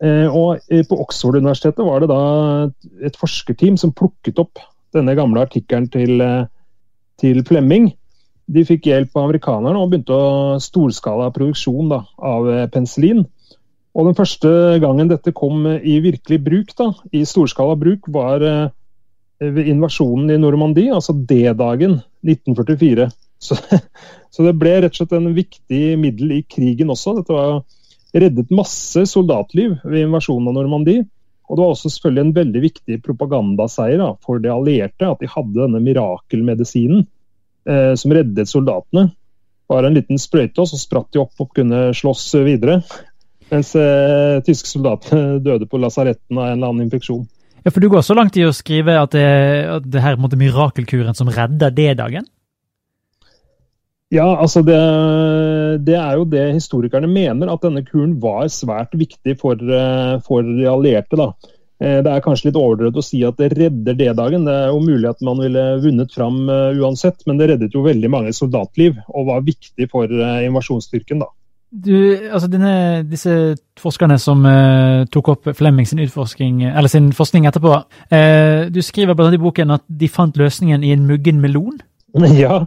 Eh, 0.00 0.26
og 0.26 0.64
På 0.88 1.00
Oxford-universitetet 1.04 1.85
var 1.85 2.00
det 2.00 2.09
da 2.09 2.71
et 3.04 3.18
forskerteam 3.21 3.76
som 3.76 3.92
plukket 3.92 4.40
opp 4.40 4.62
denne 4.94 5.14
gamle 5.18 5.44
artikkelen 5.44 5.90
til, 5.92 6.21
eh, 6.23 6.47
til 7.21 7.44
Flemming. 7.44 7.92
De 8.50 8.64
fikk 8.68 8.90
hjelp 8.90 9.14
av 9.16 9.28
amerikanerne 9.28 9.80
og 9.80 9.92
begynte 9.92 10.16
å 10.16 10.58
storskala 10.60 11.30
produksjon 11.32 11.92
da, 11.92 12.02
av 12.20 12.48
eh, 12.52 12.66
penicillin. 12.72 13.24
Og 13.94 14.08
Den 14.08 14.16
første 14.18 14.50
gangen 14.82 15.08
dette 15.08 15.32
kom 15.32 15.68
i 15.70 16.00
virkelig 16.02 16.40
bruk, 16.42 16.72
da, 16.76 16.90
i 17.14 17.22
storskala 17.28 17.76
bruk, 17.78 18.08
var 18.10 18.42
ved 19.38 19.68
invasjonen 19.70 20.32
i 20.34 20.40
Normandie, 20.40 20.92
altså 20.94 21.14
D-dagen 21.14 22.00
1944. 22.26 23.08
Så, 23.38 23.58
så, 24.32 24.44
det 24.46 24.54
ble 24.58 24.76
rett 24.82 24.94
og 24.94 25.00
slett 25.00 25.16
en 25.18 25.32
viktig 25.36 25.82
middel 26.00 26.38
i 26.38 26.42
krigen 26.48 26.92
også. 26.94 27.18
Dette 27.18 27.34
var 27.34 27.62
reddet 28.14 28.54
masse 28.54 29.06
soldatliv 29.10 29.76
ved 29.82 30.06
invasjonen 30.06 30.50
av 30.52 30.58
Normandie. 30.60 31.04
Og 31.44 31.58
det 31.58 31.64
var 31.64 31.74
også 31.74 31.90
selvfølgelig 31.92 32.24
en 32.24 32.36
veldig 32.38 32.60
viktig 32.62 33.00
propagandaseier 33.04 34.00
da, 34.00 34.14
for 34.24 34.40
de 34.40 34.52
allierte 34.52 35.10
at 35.10 35.20
de 35.20 35.28
hadde 35.28 35.58
denne 35.58 35.82
mirakelmedisinen 35.84 37.04
eh, 37.68 37.92
som 37.99 38.14
reddet 38.14 38.50
soldatene. 38.50 39.09
Bare 39.71 39.88
en 39.88 39.97
liten 39.97 40.21
sprøyte, 40.21 40.61
og 40.61 40.68
så 40.68 40.78
spratt 40.80 41.12
de 41.14 41.23
opp 41.23 41.40
og 41.40 41.54
kunne 41.56 41.88
slåss 41.97 42.26
videre. 42.44 42.80
Mens 43.52 43.75
eh, 43.78 44.40
tyske 44.44 44.71
soldater 44.71 45.38
døde 45.47 45.68
på 45.71 45.80
lasaretten 45.80 46.38
av 46.38 46.50
en 46.50 46.59
eller 46.59 46.71
annen 46.73 46.87
infeksjon. 46.88 47.25
Ja, 47.64 47.73
for 47.73 47.80
Du 47.80 47.88
går 47.88 48.04
så 48.04 48.16
langt 48.16 48.37
i 48.37 48.44
å 48.44 48.52
skrive 48.52 48.99
at 49.00 49.14
det, 49.16 49.26
at 49.78 49.87
det 49.88 50.04
her 50.04 50.18
er 50.18 50.38
mirakelkuren 50.40 51.16
som 51.16 51.33
redder 51.33 51.73
D-dagen? 51.73 52.28
Ja, 54.12 54.26
altså 54.37 54.61
det, 54.62 54.76
det, 55.87 55.97
er 55.99 56.18
jo 56.21 56.26
det 56.28 56.44
historikerne 56.52 57.09
mener, 57.11 57.50
at 57.50 57.64
denne 57.64 57.83
kuren 57.87 58.18
var 58.23 58.47
svært 58.52 58.92
viktig 58.94 59.38
for, 59.40 59.59
eh, 59.59 60.21
for 60.26 60.44
de 60.47 60.68
allierte. 60.71 61.18
da. 61.18 61.33
Eh, 61.84 62.00
det 62.04 62.10
er 62.10 62.24
kanskje 62.24 62.48
litt 62.48 62.58
overdrevet 62.58 62.96
å 63.00 63.04
si 63.04 63.20
at 63.26 63.36
det 63.40 63.52
redder 63.58 63.96
D-dagen. 63.98 64.46
Det 64.48 64.56
er 64.56 64.72
jo 64.72 64.82
mulig 64.84 65.08
at 65.10 65.22
man 65.26 65.40
ville 65.42 65.64
vunnet 65.82 66.12
fram 66.14 66.44
uh, 66.48 66.72
uansett, 66.80 67.24
men 67.28 67.40
det 67.40 67.50
reddet 67.50 67.76
jo 67.76 67.84
veldig 67.84 68.10
mange 68.12 68.32
soldatliv 68.36 68.96
og 69.10 69.28
var 69.28 69.44
viktig 69.44 69.90
for 69.92 70.08
uh, 70.08 70.40
invasjonsstyrken. 70.46 71.24
da. 71.24 71.28
Du, 71.74 71.96
altså 72.30 72.46
denne, 72.48 73.02
disse 73.10 73.56
forskerne 73.82 74.16
som 74.22 74.44
uh, 74.46 75.04
tok 75.12 75.32
opp 75.34 75.50
Flemming 75.58 75.88
sin, 75.90 76.00
sin 76.06 77.10
forskning 77.12 77.48
etterpå, 77.50 77.80
du 78.70 78.80
skriver 78.80 79.16
blant 79.16 79.32
annet 79.32 79.40
i 79.40 79.42
boken 79.42 79.74
at 79.74 79.84
de 79.88 80.08
fant 80.08 80.38
løsningen 80.38 80.86
i 80.86 80.94
en 80.94 81.04
muggen 81.08 81.42
melon? 81.42 81.82
Ja, 82.38 82.66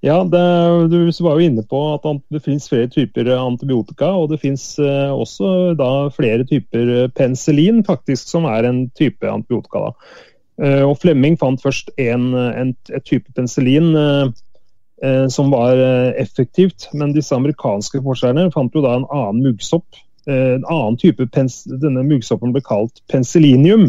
ja 0.00 0.24
det, 0.24 0.44
du 0.90 1.12
var 1.22 1.38
jo 1.38 1.46
inne 1.46 1.62
på 1.62 1.80
at 1.94 2.06
det 2.34 2.42
finnes 2.42 2.66
flere 2.70 2.90
typer 2.90 3.30
antibiotika. 3.36 4.10
Og 4.18 4.32
det 4.32 4.40
finnes 4.42 4.64
eh, 4.82 5.12
også 5.12 5.74
da 5.78 6.08
flere 6.14 6.46
typer 6.48 7.06
penicillin, 7.14 7.84
faktisk, 7.86 8.28
som 8.28 8.48
er 8.50 8.66
en 8.66 8.88
type 8.98 9.22
antibiotika. 9.30 9.88
da. 9.88 10.18
Eh, 10.58 10.82
og 10.82 10.98
Flemming 11.02 11.38
fant 11.38 11.62
først 11.62 11.92
en, 11.98 12.32
en, 12.34 12.74
et 12.90 13.06
type 13.06 13.30
penicillin 13.36 13.94
eh, 13.94 14.28
som 15.30 15.52
var 15.54 15.78
effektivt, 16.18 16.88
men 16.90 17.12
disse 17.14 17.30
amerikanske 17.36 18.00
forskerne 18.02 18.48
fant 18.50 18.74
jo 18.74 18.82
da 18.82 18.96
en 18.98 19.06
annen 19.14 19.44
muggsopp. 19.46 19.86
En 20.28 20.64
annen 20.66 20.98
type, 20.98 21.24
Denne 21.30 22.02
muggsoppen 22.04 22.50
ble 22.52 22.60
kalt 22.66 22.98
penicillinium. 23.08 23.86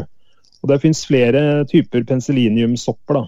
Og 0.61 0.69
Det 0.69 0.77
finnes 0.83 1.01
flere 1.07 1.65
typer 1.67 2.05
penicilliniumsopper. 2.05 3.17
da. 3.17 3.25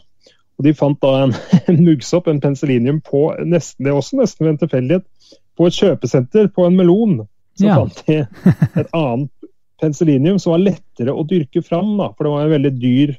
Og 0.59 0.67
De 0.67 0.73
fant 0.77 0.97
da 1.01 1.11
en, 1.25 1.35
en 1.71 1.83
muggsopp, 1.85 2.29
en 2.29 2.41
penicillinium, 2.43 3.01
på 3.05 3.27
nesten, 3.45 3.85
det 3.85 3.95
også 3.95 4.21
nesten 4.21 4.45
ved 4.45 4.55
en 4.55 4.63
tilfeldighet, 4.63 5.37
på 5.57 5.67
et 5.67 5.77
kjøpesenter 5.77 6.49
på 6.55 6.65
en 6.67 6.77
melon. 6.79 7.21
Så 7.59 7.67
ja. 7.67 7.77
fant 7.79 8.03
de 8.07 8.21
et 8.23 8.91
annet 8.97 9.31
penicillinium 9.81 10.39
som 10.39 10.55
var 10.55 10.63
lettere 10.63 11.13
å 11.13 11.25
dyrke 11.27 11.63
fram. 11.65 11.95
Da, 11.99 12.11
for 12.15 12.27
det 12.27 12.33
var 12.35 12.47
en 12.47 12.55
veldig 12.55 12.73
dyr 12.81 13.15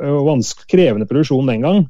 og 0.00 0.44
krevende 0.70 1.08
produksjon 1.10 1.50
den 1.50 1.64
gang. 1.66 1.80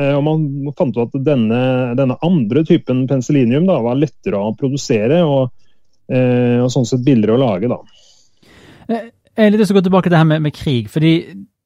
Og 0.00 0.22
Man 0.24 0.46
fant 0.72 0.96
ut 0.96 1.02
at 1.04 1.24
denne, 1.26 1.58
denne 1.98 2.16
andre 2.24 2.62
typen 2.64 3.04
penicillinium 3.10 3.68
da, 3.68 3.76
var 3.84 4.00
lettere 4.00 4.40
å 4.40 4.54
produsere 4.56 5.20
og, 5.28 5.52
og 6.08 6.70
sånn 6.72 6.88
sett 6.88 7.04
billigere 7.04 7.36
å 7.36 7.42
lage. 7.42 7.68
da. 7.70 7.78
Jeg 8.88 9.46
er 9.46 9.52
litt 9.52 9.62
lyst 9.62 9.72
til 9.72 9.76
å 9.76 9.80
gå 9.80 9.86
tilbake 9.86 10.08
til 10.08 10.16
det 10.16 10.22
her 10.22 10.28
med, 10.28 10.42
med 10.48 10.56
krig. 10.56 10.88
fordi 10.92 11.12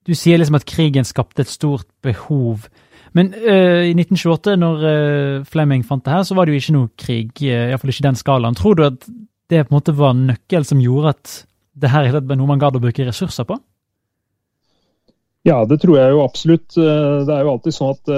du 0.06 0.14
sier 0.14 0.38
liksom 0.38 0.58
at 0.58 0.66
krigen 0.68 1.06
skapte 1.06 1.42
et 1.42 1.50
stort 1.50 1.88
behov. 2.04 2.68
Men 3.16 3.32
uh, 3.34 3.84
i 3.86 3.94
1928, 3.96 4.56
når 4.60 4.82
uh, 4.84 5.44
Flemming 5.48 5.84
fant 5.86 6.04
det 6.04 6.12
her, 6.12 6.24
så 6.26 6.36
var 6.36 6.46
det 6.46 6.54
jo 6.54 6.62
ikke 6.62 6.76
noe 6.76 6.90
krig. 7.00 7.30
Uh, 7.40 7.70
Iallfall 7.70 7.92
ikke 7.92 8.04
i 8.04 8.08
den 8.10 8.20
skalaen. 8.20 8.58
Tror 8.58 8.76
du 8.76 8.84
at 8.86 9.06
det 9.50 9.64
på 9.64 9.72
en 9.72 9.78
måte 9.78 9.94
var 9.96 10.16
nøkkel 10.18 10.66
som 10.68 10.82
gjorde 10.82 11.14
at 11.14 11.38
det 11.76 11.92
her 11.92 12.20
ble 12.20 12.36
noe 12.38 12.50
man 12.50 12.60
gadd 12.60 12.78
å 12.78 12.82
bruke 12.82 13.06
ressurser 13.06 13.46
på? 13.48 13.58
Ja, 15.46 15.60
det 15.68 15.78
tror 15.78 16.00
jeg 16.00 16.10
jo 16.10 16.22
absolutt. 16.24 16.74
Det 16.74 17.30
er 17.30 17.44
jo 17.46 17.52
alltid 17.52 17.74
sånn 17.76 17.92
at 17.92 18.08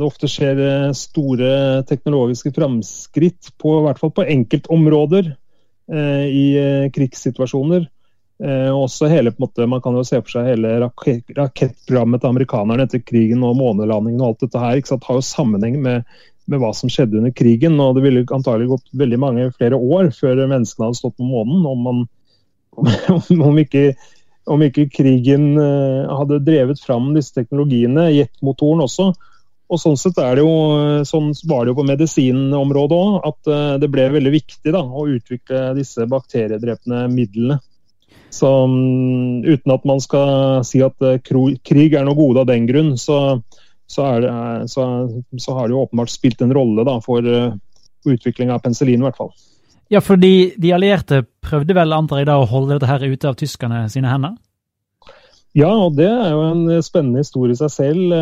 det 0.00 0.06
ofte 0.06 0.30
skjer 0.32 0.62
store 0.96 1.50
teknologiske 1.84 2.54
framskritt, 2.56 3.50
på, 3.60 3.74
i 3.76 3.82
hvert 3.84 4.00
fall 4.00 4.14
på 4.16 4.24
enkeltområder 4.24 5.28
i 5.92 6.46
krigssituasjoner. 6.94 7.84
Eh, 8.40 8.70
også 8.72 9.08
hele, 9.12 9.30
på 9.30 9.42
en 9.42 9.48
måte, 9.48 9.66
Man 9.66 9.82
kan 9.84 9.96
jo 9.98 10.04
se 10.06 10.16
for 10.22 10.32
seg 10.32 10.46
hele 10.48 10.78
rakettprogrammet 10.80 12.22
til 12.22 12.30
amerikanerne 12.30 12.86
etter 12.86 13.02
krigen 13.04 13.44
og 13.44 13.58
månelandingen 13.58 14.22
og 14.22 14.30
alt 14.30 14.44
dette 14.46 14.62
her 14.62 14.80
ikke 14.80 14.94
sant, 14.94 15.04
har 15.04 15.18
jo 15.18 15.26
sammenheng 15.28 15.76
med, 15.84 16.06
med, 16.46 16.62
hva 16.62 16.70
som 16.76 16.88
skjedde 16.92 17.20
under 17.20 17.34
krigen. 17.36 17.76
og 17.84 17.98
Det 17.98 18.06
ville 18.06 18.24
antagelig 18.24 18.70
gått 18.72 18.94
veldig 19.02 19.20
mange 19.20 19.50
flere 19.58 19.76
år 19.76 20.08
før 20.16 20.40
menneskene 20.46 20.88
hadde 20.88 21.00
stått 21.02 21.18
på 21.20 21.28
månen. 21.28 21.66
om, 21.68 21.84
man, 21.84 22.00
om, 23.50 23.60
ikke, 23.60 23.84
om 24.48 24.64
ikke 24.64 24.88
krigen 24.94 25.50
uh, 25.60 26.08
hadde 26.22 26.40
drevet 26.46 26.80
fram 26.80 27.12
disse 27.12 27.36
teknologiene, 27.36 28.08
jetmotoren 28.14 28.86
også, 28.88 29.12
Og 29.70 29.78
sånn 29.78 30.00
sett 30.00 30.16
er 30.18 30.34
det 30.34 30.42
jo, 30.42 31.04
sånn 31.06 31.28
var 31.46 31.62
det 31.62 31.70
jo 31.70 31.76
på 31.78 31.84
medisinområdet 31.86 32.96
òg, 32.96 33.18
at 33.28 33.50
eh, 33.54 33.74
det 33.78 33.86
ble 33.92 34.08
veldig 34.16 34.32
viktig 34.34 34.72
da, 34.74 34.80
å 34.82 35.04
utvikle 35.06 35.60
disse 35.76 36.08
bakteriedrepende 36.10 37.04
midlene. 37.12 37.60
Så 38.30 38.48
uten 39.44 39.74
at 39.74 39.86
man 39.88 40.00
skal 40.02 40.62
si 40.66 40.82
at 40.86 40.96
uh, 41.02 41.18
krig 41.22 41.94
er 41.94 42.06
noe 42.06 42.18
gode 42.18 42.44
av 42.44 42.50
den 42.50 42.68
grunn, 42.68 42.92
så, 42.98 43.40
så, 43.90 44.06
det, 44.22 44.32
så, 44.70 44.84
så 45.34 45.56
har 45.56 45.66
det 45.66 45.74
jo 45.74 45.84
åpenbart 45.84 46.12
spilt 46.12 46.42
en 46.44 46.54
rolle 46.54 46.86
da, 46.86 47.00
for 47.04 47.26
uh, 47.26 47.56
utvikling 48.06 48.52
av 48.54 48.62
penicillin, 48.64 49.02
i 49.02 49.08
hvert 49.08 49.18
fall. 49.18 49.32
Ja, 49.90 49.98
fordi 50.04 50.52
de 50.62 50.70
allierte 50.76 51.24
prøvde 51.42 51.74
vel 51.74 51.96
antar 51.96 52.22
jeg 52.22 52.30
da 52.30 52.38
å 52.38 52.46
holde 52.46 52.76
dette 52.76 52.88
her 52.90 53.02
ute 53.02 53.26
av 53.26 53.36
tyskerne 53.40 53.82
sine 53.90 54.12
hender? 54.12 54.38
Ja, 55.58 55.72
og 55.74 55.96
det 55.98 56.06
er 56.06 56.30
jo 56.30 56.44
en 56.46 56.82
spennende 56.86 57.24
historie 57.24 57.56
i 57.56 57.58
seg 57.58 57.72
selv. 57.74 58.12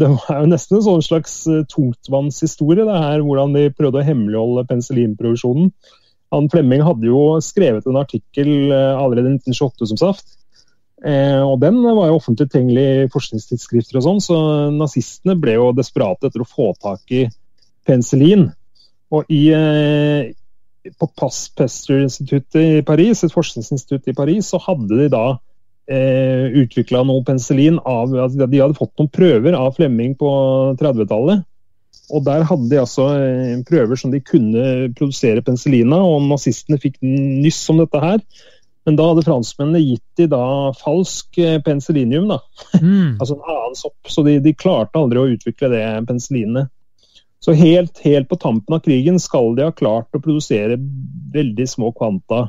Det 0.00 0.08
var 0.08 0.38
jo 0.40 0.48
nesten 0.48 0.78
en 0.78 0.86
sånn 0.86 1.04
slags 1.04 1.34
tungtvannshistorie, 1.68 2.86
det 2.88 3.02
her, 3.04 3.20
hvordan 3.26 3.52
de 3.52 3.66
prøvde 3.76 4.00
å 4.00 4.06
hemmeligholde 4.06 4.64
penicillinproduksjonen. 4.70 5.68
Han 6.34 6.48
Flemming 6.52 6.82
hadde 6.84 7.08
jo 7.08 7.38
skrevet 7.44 7.86
en 7.88 8.00
artikkel 8.00 8.72
eh, 8.72 8.94
allerede 8.98 9.30
i 9.30 9.38
1928 9.38 9.90
som 9.92 10.00
Saft. 10.00 10.34
Eh, 11.06 11.40
og 11.40 11.60
Den 11.62 11.78
var 11.82 12.10
jo 12.10 12.18
offentlig 12.18 12.48
tilgjengelig 12.50 12.86
i 13.04 13.10
forskningstidsskrifter, 13.12 14.00
og 14.00 14.06
sånn, 14.06 14.22
så 14.22 14.38
nazistene 14.74 15.38
ble 15.38 15.54
jo 15.58 15.70
desperate 15.76 16.28
etter 16.28 16.42
å 16.42 16.48
få 16.48 16.72
tak 16.82 17.14
i 17.14 17.26
penicillin. 17.88 18.48
Og 19.14 19.30
i, 19.32 19.48
eh, 19.54 20.34
På 20.98 21.08
Passpester-instituttet 21.20 22.78
i 22.78 22.82
Paris, 22.86 23.24
et 23.24 23.32
forskningsinstitutt 23.34 24.08
i 24.08 24.14
Paris, 24.16 24.46
så 24.48 24.60
hadde 24.62 24.96
de 24.96 25.08
da 25.12 25.38
eh, 25.90 26.48
utvikla 26.62 27.02
noe 27.04 27.24
penicillin 27.26 27.78
av 27.84 28.14
altså 28.14 28.46
De 28.48 28.60
hadde 28.60 28.78
fått 28.78 28.94
noen 28.96 29.10
prøver 29.12 29.56
av 29.58 29.74
Flemming 29.76 30.14
på 30.16 30.30
30-tallet. 30.80 31.44
Og 32.08 32.24
Der 32.24 32.44
hadde 32.48 32.70
de 32.70 32.80
altså 32.80 33.08
eh, 33.20 33.56
prøver 33.68 33.98
som 34.00 34.12
de 34.14 34.22
kunne 34.24 34.92
produsere 34.96 35.44
penicillin 35.44 35.92
av, 35.92 36.06
og 36.08 36.28
nazistene 36.30 36.80
fikk 36.80 36.96
nyss 37.04 37.66
om 37.72 37.82
dette 37.82 38.00
her. 38.02 38.22
Men 38.88 38.96
da 38.96 39.10
hadde 39.10 39.26
franskmennene 39.26 39.82
gitt 39.84 40.04
de 40.16 40.24
da 40.32 40.42
falsk 40.80 41.36
eh, 41.42 41.58
penicillinium, 41.64 42.30
da. 42.30 42.38
Mm. 42.80 43.16
altså 43.20 43.36
en 43.36 43.44
annen 43.44 43.76
sopp. 43.76 43.98
Så 44.08 44.24
de, 44.24 44.38
de, 44.44 44.54
klarte 44.56 45.00
aldri 45.00 45.20
å 45.20 45.30
utvikle 45.34 45.68
det 45.74 45.84
penicillinet. 46.08 46.72
Så 47.44 47.52
helt, 47.54 48.00
helt, 48.02 48.28
på 48.30 48.38
tampen 48.40 48.74
av 48.74 48.80
krigen 48.82 49.20
skal 49.22 49.52
de 49.58 49.66
ha 49.68 49.74
klart 49.76 50.16
å 50.16 50.22
produsere 50.22 50.78
veldig 51.34 51.68
små 51.70 51.92
kvanta 51.94 52.48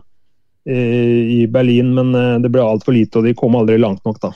eh, 0.65 1.43
i 1.43 1.43
Berlin, 1.51 1.91
men 1.97 2.15
eh, 2.15 2.37
det 2.45 2.53
ble 2.55 2.63
altfor 2.63 2.95
lite, 2.95 3.19
og 3.19 3.27
de 3.27 3.35
kom 3.37 3.59
aldri 3.59 3.77
langt 3.77 4.01
nok, 4.07 4.17
da. 4.23 4.31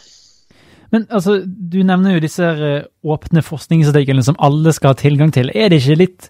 Men 0.93 1.07
altså, 1.09 1.41
du 1.45 1.81
nevner 1.83 2.13
jo 2.15 2.21
disse 2.21 2.45
eh, 2.45 2.85
åpne 3.03 3.41
forskningsartiklene 3.41 4.23
som 4.23 4.37
alle 4.39 4.73
skal 4.77 4.93
ha 4.93 4.99
tilgang 4.99 5.33
til. 5.33 5.49
Er 5.55 5.73
det 5.73 5.81
ikke 5.81 5.99
litt 6.05 6.29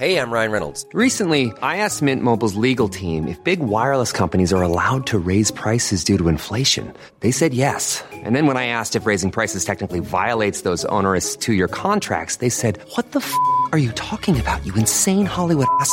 Hey, 0.00 0.16
I'm 0.16 0.32
Ryan 0.32 0.50
Reynolds. 0.50 0.86
Recently, 0.94 1.52
I 1.60 1.76
asked 1.84 2.00
Mint 2.00 2.22
Mobile's 2.22 2.54
legal 2.54 2.88
team 2.88 3.28
if 3.28 3.44
big 3.44 3.60
wireless 3.60 4.12
companies 4.12 4.50
are 4.50 4.62
allowed 4.62 5.06
to 5.08 5.18
raise 5.18 5.50
prices 5.50 6.04
due 6.04 6.16
to 6.16 6.28
inflation. 6.28 6.90
They 7.20 7.30
said 7.30 7.52
yes. 7.52 8.02
And 8.24 8.34
then 8.34 8.46
when 8.46 8.56
I 8.56 8.64
asked 8.68 8.96
if 8.96 9.04
raising 9.04 9.30
prices 9.30 9.62
technically 9.62 10.00
violates 10.00 10.62
those 10.62 10.86
onerous 10.86 11.36
two-year 11.36 11.68
contracts, 11.68 12.36
they 12.36 12.48
said, 12.48 12.78
"What 12.96 13.12
the 13.12 13.20
f*** 13.20 13.30
are 13.72 13.78
you 13.78 13.92
talking 13.92 14.40
about? 14.40 14.64
You 14.64 14.72
insane 14.74 15.26
Hollywood 15.26 15.68
ass." 15.80 15.92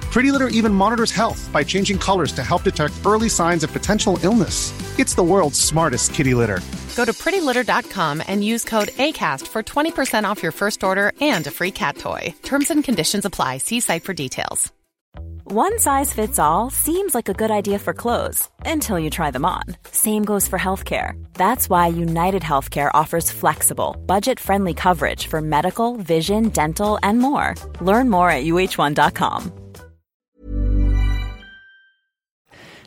Pretty 0.11 0.29
Litter 0.29 0.49
even 0.49 0.73
monitors 0.73 1.11
health 1.11 1.49
by 1.53 1.63
changing 1.63 1.97
colors 1.97 2.33
to 2.33 2.43
help 2.43 2.63
detect 2.63 2.93
early 3.05 3.29
signs 3.29 3.63
of 3.63 3.71
potential 3.71 4.19
illness. 4.23 4.73
It's 4.99 5.15
the 5.15 5.23
world's 5.23 5.59
smartest 5.59 6.13
kitty 6.13 6.33
litter. 6.33 6.59
Go 6.97 7.05
to 7.05 7.13
prettylitter.com 7.13 8.21
and 8.27 8.43
use 8.43 8.65
code 8.65 8.89
ACAST 8.89 9.47
for 9.47 9.63
20% 9.63 10.25
off 10.25 10.43
your 10.43 10.51
first 10.51 10.83
order 10.83 11.13
and 11.21 11.47
a 11.47 11.51
free 11.51 11.71
cat 11.71 11.97
toy. 11.97 12.33
Terms 12.43 12.69
and 12.69 12.83
conditions 12.83 13.23
apply. 13.23 13.59
See 13.59 13.79
site 13.79 14.03
for 14.03 14.13
details. 14.13 14.69
One 15.45 15.79
size 15.79 16.13
fits 16.13 16.39
all 16.39 16.69
seems 16.69 17.15
like 17.15 17.29
a 17.29 17.33
good 17.33 17.51
idea 17.51 17.79
for 17.79 17.93
clothes 17.93 18.49
until 18.65 18.99
you 18.99 19.09
try 19.09 19.31
them 19.31 19.45
on. 19.45 19.63
Same 19.91 20.23
goes 20.23 20.47
for 20.47 20.59
healthcare. 20.59 21.13
That's 21.33 21.69
why 21.69 21.87
United 21.87 22.41
Healthcare 22.41 22.91
offers 22.93 23.31
flexible, 23.31 23.95
budget 24.05 24.39
friendly 24.39 24.73
coverage 24.73 25.27
for 25.27 25.41
medical, 25.41 25.95
vision, 25.97 26.49
dental, 26.49 26.99
and 27.01 27.19
more. 27.19 27.55
Learn 27.79 28.09
more 28.09 28.29
at 28.29 28.43
uh1.com. 28.45 29.60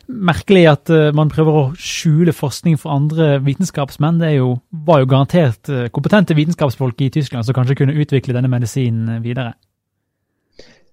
merkelig 0.07 0.65
at 0.69 0.91
uh, 0.93 1.09
man 1.15 1.31
prøver 1.33 1.59
å 1.59 1.67
skjule 1.79 2.33
forskning 2.35 2.79
for 2.81 2.93
andre 2.95 3.39
vitenskapsmenn. 3.45 4.19
Det 4.21 4.35
jo, 4.35 4.55
var 4.85 5.03
jo 5.03 5.11
garantert 5.11 5.71
uh, 5.71 5.85
kompetente 5.93 6.37
vitenskapsfolk 6.37 7.01
i 7.05 7.11
Tyskland 7.13 7.47
som 7.47 7.57
kanskje 7.57 7.79
kunne 7.81 7.97
utvikle 7.97 8.35
denne 8.37 8.51
medisinen 8.51 9.23
videre. 9.25 9.55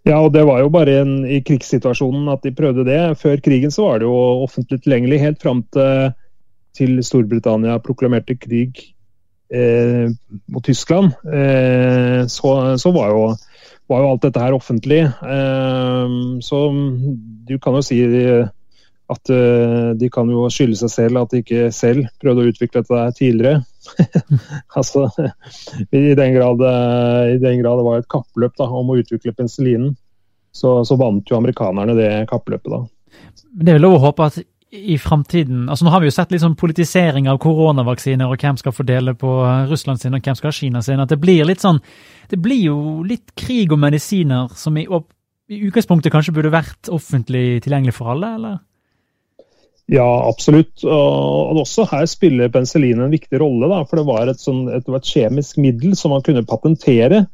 Ja, 0.03 0.18
og 0.18 0.33
det 0.35 0.42
var 0.48 0.59
jo 0.59 0.70
bare 0.75 0.96
en, 1.05 1.12
i 1.31 1.38
krigssituasjonen 1.46 2.27
at 2.33 2.42
de 2.42 2.55
prøvde 2.59 2.85
det. 2.88 2.98
Før 3.20 3.38
krigen 3.42 3.70
så 3.70 3.87
var 3.87 4.03
det 4.03 4.09
jo 4.09 4.16
offentlig 4.42 4.81
tilgjengelig 4.83 5.20
helt 5.22 5.42
fram 5.42 5.62
til, 5.75 6.11
til 6.75 6.98
Storbritannia 7.07 7.79
proklamerte 7.85 8.35
krig 8.35 8.81
eh, 9.55 10.11
mot 10.51 10.64
Tyskland. 10.66 11.14
Eh, 11.22 12.27
så, 12.27 12.55
så 12.83 12.92
var, 12.96 13.14
jo, 13.14 13.29
var, 13.87 14.03
jo, 14.03 14.09
alt 14.11 14.27
dette 14.27 14.42
her 14.42 14.59
offentlig. 14.59 15.05
Eh, 15.07 16.18
så 16.42 16.64
du 17.46 17.55
kan 17.62 17.79
jo 17.79 17.87
si 17.87 18.01
at 19.10 19.32
uh, 19.34 19.92
de 19.98 20.08
kan 20.12 20.30
jo 20.30 20.46
skylde 20.52 20.78
seg 20.78 20.92
selv 20.92 21.22
at 21.22 21.32
de 21.32 21.42
ikke 21.42 21.70
selv 21.74 22.06
prøvde 22.22 22.44
å 22.44 22.52
utvikle 22.52 22.82
dette 22.82 23.02
tidligere. 23.18 23.62
altså, 24.78 25.08
i 25.90 26.14
den, 26.18 26.36
grad, 26.36 26.62
uh, 26.62 27.32
I 27.34 27.40
den, 27.42 27.60
grad, 27.62 27.80
det 27.80 27.88
var 27.88 28.00
et 28.00 28.10
kappløp 28.12 28.56
da, 28.60 28.70
om 28.70 28.94
å 28.94 28.98
utvikle 29.00 29.34
penicillinen, 29.36 29.92
så, 30.54 30.80
så, 30.86 30.96
vant 31.00 31.28
jo 31.28 31.38
amerikanerne 31.38 31.96
det 31.98 32.10
kappløpet. 32.30 32.72
da. 32.72 33.42
Men 33.52 33.68
Det 33.68 33.74
er 33.74 33.82
lov 33.82 33.98
å 33.98 34.04
håpe 34.06 34.30
at 34.30 34.42
i 34.72 34.94
framtiden 34.96 35.66
altså 35.68 35.84
Nå 35.84 35.90
har 35.92 36.00
vi 36.00 36.08
jo 36.08 36.14
sett 36.16 36.30
litt 36.32 36.40
sånn 36.40 36.56
politisering 36.56 37.26
av 37.28 37.36
koronavaksiner, 37.42 38.24
og 38.24 38.40
hvem 38.40 38.56
skal 38.56 38.72
fordele 38.72 39.12
på 39.18 39.32
Russland 39.68 40.00
sin, 40.00 40.16
og 40.16 40.24
hvem 40.24 40.38
skal 40.38 40.48
ha 40.48 40.56
Kina 40.56 40.80
sin. 40.84 41.02
At 41.02 41.12
det 41.12 41.20
blir 41.20 41.44
litt 41.44 41.60
sånn 41.60 41.82
Det 42.30 42.38
blir 42.40 42.62
jo 42.70 42.78
litt 43.04 43.34
krig 43.36 43.72
og 43.74 43.82
medisiner 43.82 44.48
som 44.56 44.78
i, 44.80 44.86
i 44.88 45.58
utgangspunktet 45.66 46.14
kanskje 46.14 46.32
burde 46.32 46.54
vært 46.54 46.88
offentlig 46.88 47.60
tilgjengelig 47.66 47.98
for 47.98 48.14
alle, 48.14 48.36
eller? 48.38 48.60
Ja, 49.92 50.09
absolutt. 50.24 50.81
Og 50.88 51.61
også 51.61 51.85
her 51.90 52.07
spiller 52.09 52.52
penicillin 52.52 53.02
en 53.05 53.12
viktig 53.12 53.40
rolle. 53.42 53.68
Da, 53.68 53.83
for 53.88 54.00
det 54.00 54.07
var 54.09 54.31
et, 54.31 54.40
sånn, 54.40 54.64
et, 54.72 54.88
et, 54.88 55.09
kjemisk 55.09 55.59
middel 55.61 55.96
som 55.98 56.14
man 56.14 56.24
kunne 56.24 56.46
patentere. 56.48 57.26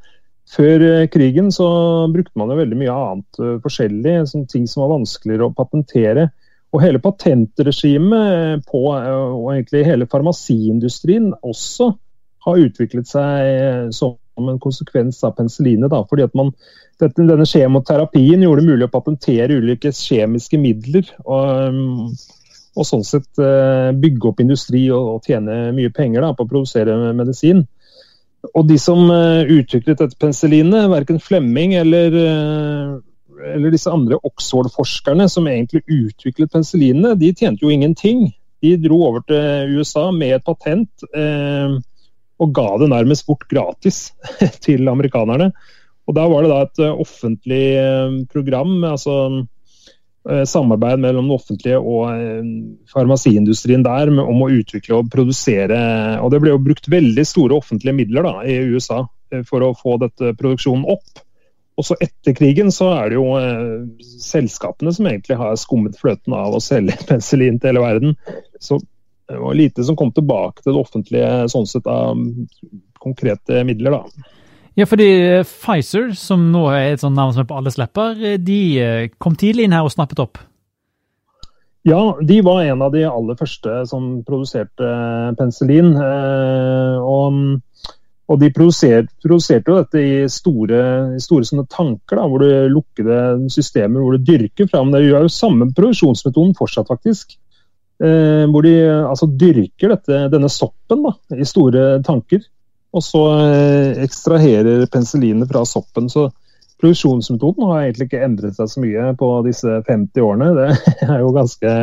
Før 0.48 0.82
eh, 0.82 1.06
krigen 1.12 1.52
så 1.54 1.68
brukte 2.10 2.40
man 2.40 2.50
jo 2.50 2.56
veldig 2.58 2.78
mye 2.80 2.94
annet 2.94 3.40
uh, 3.42 3.56
forskjellig, 3.62 4.14
sånn 4.30 4.46
ting 4.48 4.64
som 4.66 4.86
var 4.86 4.94
vanskeligere 4.96 5.46
å 5.50 5.54
patentere. 5.54 6.30
Og 6.72 6.82
hele 6.82 7.00
patentregimet 7.04 8.64
på, 8.66 8.80
uh, 8.90 9.36
og 9.36 9.52
egentlig 9.52 9.84
hele 9.86 10.08
farmasiindustrien 10.10 11.30
også 11.38 11.92
har 12.48 12.64
utviklet 12.64 13.10
seg 13.10 13.92
som 13.94 14.16
en 14.50 14.58
konsekvens 14.62 15.20
av 15.26 15.36
penicillinet. 15.36 15.92
Da, 15.92 16.00
fordi 16.08 16.24
at 16.26 16.34
man, 16.38 16.50
dette, 16.98 17.28
denne 17.28 17.46
kjemoterapien 17.46 18.42
gjorde 18.42 18.64
det 18.64 18.72
mulig 18.72 18.88
å 18.88 18.92
patentere 18.96 19.60
ulike 19.60 19.92
kjemiske 19.94 20.58
midler. 20.62 21.12
og 21.28 21.70
um, 21.76 22.10
og 22.78 22.86
sånn 22.86 23.04
sett 23.06 23.40
eh, 23.42 23.90
bygge 23.98 24.30
opp 24.30 24.40
industri 24.44 24.84
og, 24.94 25.24
tjene 25.26 25.72
mye 25.76 25.90
penger 25.94 26.24
da, 26.24 26.32
på 26.36 26.46
å 26.46 26.50
produsere 26.50 26.94
medisin. 27.16 27.64
Og 28.54 28.68
de 28.68 28.76
som 28.78 29.00
uh, 29.10 29.42
utviklet 29.42 29.98
dette 29.98 30.14
penicillinet, 30.20 30.86
verken 30.92 31.18
Flemming 31.18 31.74
eller, 31.74 32.14
uh, 32.14 32.92
eller 33.50 33.74
disse 33.74 33.90
andre 33.90 34.20
Oxford-forskerne 34.22 35.26
som 35.30 35.48
egentlig 35.50 35.82
utviklet 35.90 36.52
penicillinene, 36.52 37.16
de 37.18 37.32
tjente 37.34 37.66
jo 37.66 37.72
ingenting. 37.74 38.28
De 38.62 38.76
dro 38.82 39.00
over 39.08 39.26
til 39.26 39.74
USA 39.78 40.08
med 40.14 40.36
et 40.36 40.46
patent 40.46 41.04
eh, 41.14 41.76
og 42.38 42.54
ga 42.54 42.72
det 42.80 42.88
nærmest 42.90 43.26
bort 43.28 43.44
gratis 43.50 44.08
til 44.64 44.90
amerikanerne. 44.90 45.52
Og 46.08 46.16
Da 46.16 46.24
var 46.30 46.42
det 46.42 46.50
da 46.50 46.60
et 46.64 46.80
offentlig 46.88 48.26
program. 48.32 48.82
altså 48.84 49.14
eh, 49.26 49.44
samarbeid 50.48 51.00
mellom 51.00 51.28
det 51.30 51.36
offentlige 51.38 51.78
og 51.78 52.10
eh, 52.12 52.50
farmasiindustrien 52.92 53.84
der 53.86 54.10
om 54.12 54.42
å 54.44 54.50
utvikle 54.52 55.00
og 55.00 55.08
produsere. 55.12 55.78
og 56.22 56.32
Det 56.32 56.42
ble 56.42 56.52
jo 56.52 56.64
brukt 56.64 56.90
veldig 56.92 57.24
store 57.26 57.56
offentlige 57.58 57.96
midler 57.96 58.28
da, 58.28 58.34
i 58.44 58.58
USA 58.74 59.04
for 59.48 59.64
å 59.64 59.74
få 59.76 59.96
dette 60.02 60.34
produksjonen 60.38 60.86
opp. 60.88 61.24
Også 61.78 61.94
etter 62.02 62.34
krigen 62.34 62.72
så 62.74 62.90
er 62.96 63.10
det 63.10 63.18
jo 63.20 63.26
eh, 63.38 64.06
selskapene 64.20 64.92
som 64.94 65.08
egentlig 65.08 65.38
har 65.38 65.58
skummet 65.60 65.98
fløten 66.00 66.34
av 66.36 66.56
å 66.56 66.62
selge 66.62 66.98
penicillin 67.08 67.60
til 67.60 67.72
hele 67.72 67.84
verden. 67.84 68.16
Så 68.60 68.80
det 69.28 69.38
var 69.38 69.56
lite 69.56 69.84
som 69.84 69.96
kom 69.96 70.10
tilbake 70.16 70.64
til 70.64 70.72
det 70.72 70.82
offentlige 70.82 71.32
sånn 71.52 71.68
sett 71.68 71.86
av 71.88 72.18
konkrete 72.98 73.62
midler. 73.68 73.98
da. 74.00 74.28
Ja, 74.78 74.86
fordi 74.86 75.06
eh, 75.10 75.42
Pfizer, 75.42 76.12
som 76.14 76.52
nå 76.52 76.68
er 76.70 76.92
et 76.92 77.02
sånt 77.02 77.18
navn 77.18 77.34
som 77.34 77.42
er 77.42 77.48
på 77.48 77.56
alles 77.58 77.78
lepper, 77.80 78.18
eh, 78.22 78.36
de 78.38 78.60
eh, 78.78 79.08
kom 79.18 79.34
tidlig 79.38 79.66
inn 79.66 79.74
her 79.74 79.86
og 79.86 79.90
snappet 79.90 80.20
opp? 80.22 80.38
Ja, 81.88 81.98
de 82.22 82.36
var 82.46 82.62
en 82.62 82.84
av 82.84 82.92
de 82.94 83.02
aller 83.08 83.38
første 83.38 83.80
som 83.88 84.20
produserte 84.26 84.90
penicillin. 85.38 85.94
Og, 85.96 87.38
og 88.28 88.40
de 88.42 88.50
produserte, 88.52 89.14
produserte, 89.24 89.72
jo 89.72 89.78
dette 89.78 90.02
i 90.02 90.26
store, 90.30 90.82
store 91.22 91.64
tanker, 91.64 92.18
da, 92.18 92.26
hvor 92.28 92.44
du 92.44 92.74
lukkede 92.74 93.48
systemer 93.54 94.04
hvor 94.04 94.18
du 94.18 94.26
dyrker 94.26 94.68
fram. 94.68 94.92
Det 94.92 95.06
gjør 95.06 95.24
jo 95.24 95.32
samme 95.32 95.70
produksjonsmetoden 95.72 96.52
fortsatt, 96.58 96.90
faktisk. 96.90 97.38
Hvor 98.02 98.68
de 98.68 98.74
altså, 98.98 99.30
dyrker 99.40 99.94
dette, 99.94 100.20
denne 100.34 100.52
soppen 100.52 101.06
da, 101.08 101.14
i 101.38 101.48
store 101.48 101.88
tanker. 102.04 102.44
Og 102.96 103.04
så 103.04 103.22
eh, 103.36 103.98
ekstraherer 104.04 104.86
penicillinet 104.92 105.50
fra 105.50 105.64
soppen. 105.68 106.08
Så 106.12 106.28
produksjonsmetoden 106.80 107.66
har 107.68 107.82
egentlig 107.82 108.08
ikke 108.08 108.24
endret 108.24 108.56
seg 108.56 108.70
så 108.70 108.82
mye 108.82 109.10
på 109.18 109.28
disse 109.46 109.80
50 109.88 110.24
årene. 110.24 110.50
Det 110.56 110.70
er 111.10 111.20
jo 111.20 111.34
ganske 111.36 111.76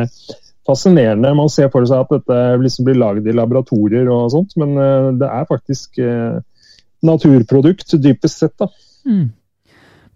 fascinerende. 0.66 1.34
Man 1.38 1.52
ser 1.52 1.70
for 1.72 1.86
seg 1.86 2.04
at 2.04 2.14
dette 2.16 2.40
liksom 2.62 2.88
blir 2.88 2.98
lagd 2.98 3.28
i 3.28 3.34
laboratorier 3.36 4.10
og 4.10 4.32
sånt, 4.34 4.56
men 4.60 4.74
eh, 4.82 5.10
det 5.20 5.30
er 5.30 5.50
faktisk 5.50 6.00
eh, 6.02 6.38
naturprodukt, 7.06 7.98
dypest 8.02 8.42
sett. 8.42 8.56
da. 8.58 8.70
Mm. 9.06 9.28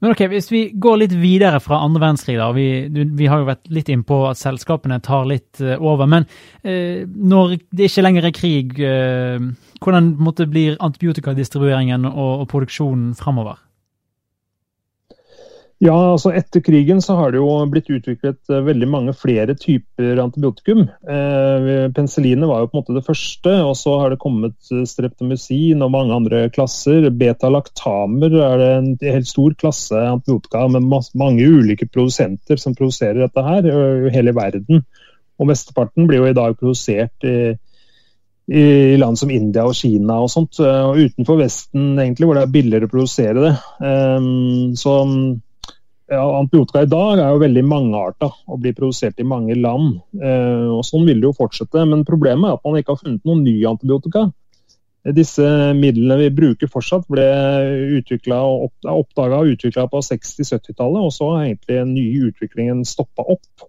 Men 0.01 0.15
ok, 0.15 0.23
Hvis 0.33 0.51
vi 0.53 0.63
går 0.81 1.03
litt 1.03 1.15
videre 1.21 1.61
fra 1.61 1.83
andre 1.85 2.01
verdenskrig, 2.01 2.39
da, 2.41 2.51
vi, 2.57 2.67
vi 2.89 3.29
har 3.29 3.43
jo 3.43 3.49
vært 3.51 3.69
litt 3.73 3.91
inn 3.93 4.05
på 4.07 4.23
at 4.31 4.41
selskapene 4.41 5.01
tar 5.05 5.29
litt 5.29 5.61
uh, 5.61 5.77
over. 5.77 6.09
Men 6.09 6.25
uh, 6.65 7.05
når 7.05 7.59
det 7.69 7.91
ikke 7.91 8.07
lenger 8.07 8.29
er 8.29 8.37
krig, 8.37 8.79
uh, 8.81 9.51
hvordan 9.81 10.15
måtte, 10.21 10.49
blir 10.49 10.81
antibiotikadistribueringen 10.81 12.09
og, 12.09 12.45
og 12.45 12.49
produksjonen 12.53 13.13
framover? 13.19 13.61
Ja, 15.81 15.95
altså 15.97 16.29
Etter 16.37 16.61
krigen 16.61 16.99
så 17.01 17.15
har 17.17 17.33
det 17.33 17.39
jo 17.41 17.49
blitt 17.73 17.87
utviklet 17.89 18.51
uh, 18.53 18.59
veldig 18.67 18.89
mange 18.93 19.15
flere 19.17 19.55
typer 19.57 20.19
antibiotikum. 20.21 20.83
Eh, 21.09 21.71
Penicillinet 21.97 22.51
var 22.51 22.61
jo 22.61 22.69
på 22.69 22.77
en 22.77 22.83
måte 22.83 22.97
det 22.99 23.07
første, 23.07 23.55
og 23.65 23.73
så 23.81 23.95
har 24.03 24.13
det 24.13 24.21
kommet 24.21 24.59
eh, 24.75 24.85
streptomycin 24.85 25.81
og 25.81 25.95
mange 25.95 26.19
andre 26.19 26.43
klasser. 26.53 27.09
Beta-laktamer 27.09 28.37
er 28.37 28.61
det 28.61 28.69
en 28.75 28.93
helt 29.07 29.33
stor 29.33 29.57
klasse 29.65 30.05
antibiotika 30.05 30.67
med 30.69 30.85
mange 31.17 31.49
ulike 31.49 31.89
produsenter 31.89 32.61
som 32.61 32.77
produserer 32.77 33.25
dette 33.25 33.49
her 33.49 33.73
i 33.73 34.13
hele 34.13 34.37
verden. 34.37 34.85
Og 35.41 35.49
Mesteparten 35.49 36.05
blir 36.11 36.21
jo 36.21 36.29
i 36.29 36.37
dag 36.37 36.61
produsert 36.61 37.25
i, 37.25 37.55
i 38.53 38.67
land 39.01 39.17
som 39.17 39.33
India 39.33 39.65
og 39.65 39.79
Kina 39.81 40.21
og 40.21 40.29
sånt, 40.29 40.61
og 40.61 41.01
utenfor 41.01 41.41
Vesten 41.41 41.95
egentlig, 41.95 42.29
hvor 42.29 42.37
det 42.37 42.45
er 42.45 42.59
billigere 42.59 42.91
å 42.91 42.99
produsere 42.99 43.47
det. 43.49 43.61
Um, 43.81 44.75
så 44.77 45.01
antibiotika 46.19 46.83
i 46.83 46.91
dag 46.91 47.21
er 47.21 47.31
jo 47.31 47.43
veldig 47.43 47.63
mangearta 47.71 48.31
og 48.51 48.61
blir 48.63 48.75
produsert 48.75 49.21
i 49.23 49.27
mange 49.27 49.55
land. 49.59 50.01
Eh, 50.19 50.69
og 50.75 50.83
Sånn 50.87 51.07
vil 51.07 51.21
det 51.23 51.29
jo 51.29 51.37
fortsette. 51.39 51.85
Men 51.87 52.07
problemet 52.09 52.49
er 52.49 52.59
at 52.59 52.67
man 52.67 52.79
ikke 52.81 52.97
har 52.97 53.03
funnet 53.03 53.27
noen 53.29 53.45
ny 53.47 53.57
antibiotika. 53.71 54.27
Disse 55.17 55.45
midlene 55.79 56.19
vi 56.21 56.33
bruker 56.37 56.69
fortsatt, 56.69 57.07
ble 57.09 57.25
oppdaga 58.37 59.39
og 59.41 59.55
utvikla 59.55 59.87
på 59.89 60.03
60-70-tallet. 60.05 61.01
Og 61.07 61.15
så 61.15 61.31
har 61.31 61.45
egentlig 61.47 61.79
den 61.79 61.95
nye 61.95 62.31
utviklingen 62.33 62.83
stoppa 62.89 63.25
opp. 63.37 63.69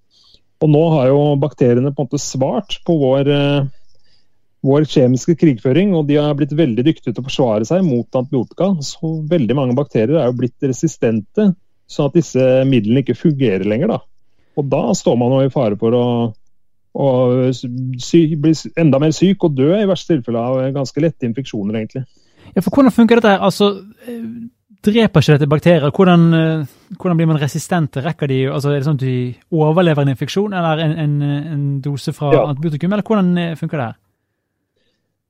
Og 0.62 0.70
nå 0.70 0.82
har 0.96 1.10
jo 1.10 1.22
bakteriene 1.42 1.94
på 1.94 2.04
en 2.04 2.10
måte 2.10 2.22
svart 2.22 2.82
på 2.86 2.98
vår, 3.02 3.30
eh, 3.32 3.70
vår 4.62 4.86
kjemiske 4.86 5.38
krigføring, 5.42 5.96
og 5.98 6.06
de 6.10 6.20
har 6.22 6.36
blitt 6.38 6.54
veldig 6.54 6.86
dyktige 6.86 7.16
til 7.16 7.24
å 7.24 7.30
forsvare 7.30 7.66
seg 7.66 7.82
mot 7.86 8.06
antibiotika. 8.18 8.76
Så 8.86 9.20
veldig 9.30 9.58
mange 9.58 9.78
bakterier 9.78 10.20
er 10.20 10.30
jo 10.30 10.38
blitt 10.42 10.70
resistente 10.70 11.54
Sånn 11.92 12.08
at 12.08 12.16
disse 12.16 12.46
midlene 12.70 13.04
ikke 13.04 13.18
fungerer 13.20 13.68
lenger. 13.68 13.96
da. 13.96 14.00
Og 14.60 14.70
da 14.72 14.84
står 14.96 15.18
man 15.20 15.38
i 15.42 15.52
fare 15.52 15.78
for 15.80 15.96
å, 15.98 16.06
å 16.96 17.10
sy, 17.52 18.24
bli 18.40 18.56
enda 18.80 19.00
mer 19.02 19.14
syk 19.16 19.44
og 19.48 19.58
dø 19.60 19.74
i 19.76 19.88
verste 19.90 20.16
tilfelle 20.16 20.40
av 20.40 20.64
ganske 20.76 21.04
lette 21.04 21.28
infeksjoner, 21.28 21.82
egentlig. 21.82 22.06
Ja, 22.52 22.64
for 22.64 22.72
Hvordan 22.72 22.96
funker 22.96 23.20
dette? 23.20 23.38
Altså, 23.40 23.74
Dreper 24.82 25.22
ikke 25.22 25.36
dette 25.36 25.48
bakterier? 25.50 25.92
Hvordan, 25.94 26.22
hvordan 26.98 27.18
blir 27.20 27.28
man 27.30 27.40
resistente? 27.42 28.02
Rekker 28.02 28.32
de, 28.32 28.40
altså, 28.50 28.72
Er 28.72 28.80
det 28.80 28.88
sånn 28.88 28.98
at 28.98 29.04
de 29.04 29.18
overlever 29.54 30.02
en 30.02 30.14
infeksjon 30.16 30.56
eller 30.58 30.82
en, 30.82 30.96
en, 31.04 31.18
en 31.54 31.66
dose 31.86 32.14
fra 32.18 32.32
ja. 32.34 32.48
antibiotikum, 32.50 32.96
eller 32.96 33.06
hvordan 33.06 33.30
eh, 33.38 33.54
funker 33.60 33.78
det 33.78 33.86
her? 33.92 34.00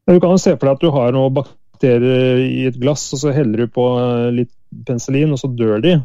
Du 0.07 0.19
kan 0.23 0.31
jo 0.31 0.39
se 0.41 0.55
for 0.55 0.69
deg 0.69 0.77
at 0.77 0.85
du 0.85 0.95
har 0.95 1.11
noen 1.15 1.35
bakterier 1.35 2.39
i 2.45 2.63
et 2.69 2.79
glass, 2.79 3.03
og 3.11 3.21
så 3.21 3.35
heller 3.35 3.65
du 3.65 3.73
på 3.75 3.89
eh, 3.99 4.29
litt 4.39 4.53
penicillin, 4.87 5.35
og 5.35 5.41
så 5.43 5.51
dør 5.51 5.83
de. 5.83 5.97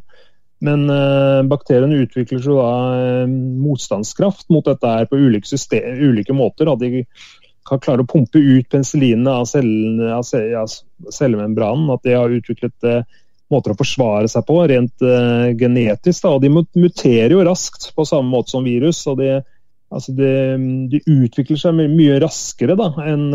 Men 0.65 0.87
uh, 0.91 1.43
bakteriene 1.45 2.01
utvikler 2.07 2.41
så 2.41 2.55
da 2.57 2.71
uh, 2.97 3.35
motstandskraft 3.61 4.49
mot 4.53 4.65
dette 4.65 4.89
her 4.89 5.09
på 5.11 5.19
ulike, 5.21 5.49
system, 5.49 5.99
ulike 6.01 6.37
måter. 6.37 6.71
At 6.73 6.81
de 6.81 7.05
kan 7.67 7.83
klare 7.83 8.05
å 8.05 8.09
pumpe 8.09 8.41
ut 8.41 8.69
penicillinet 8.73 9.29
av, 9.29 9.45
cellene, 9.51 10.15
av 10.17 11.13
cellemembranen. 11.13 11.91
At 11.93 12.07
de 12.07 12.17
har 12.17 12.33
utviklet 12.33 12.89
uh, 12.89 13.03
måter 13.53 13.75
å 13.75 13.79
forsvare 13.79 14.31
seg 14.31 14.47
på 14.49 14.57
rent 14.67 15.05
genetisk. 15.61 16.25
Da. 16.25 16.33
Og 16.35 16.41
de 16.43 16.51
muterer 16.51 17.37
jo 17.37 17.45
raskt 17.47 17.93
på 17.95 18.09
samme 18.09 18.33
måte 18.33 18.57
som 18.57 18.65
virus. 18.67 19.05
og 19.07 19.21
de, 19.21 19.37
altså 19.95 20.17
de, 20.19 20.33
de 20.91 20.99
utvikler 21.05 21.61
seg 21.61 21.79
mye 21.79 22.17
raskere 22.25 22.75
da, 22.81 22.89
enn 23.07 23.29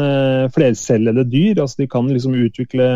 flercellede 0.51 1.23
dyr. 1.31 1.61
Altså 1.63 1.85
de 1.85 1.87
kan 1.93 2.11
liksom 2.11 2.35
utvikle 2.41 2.89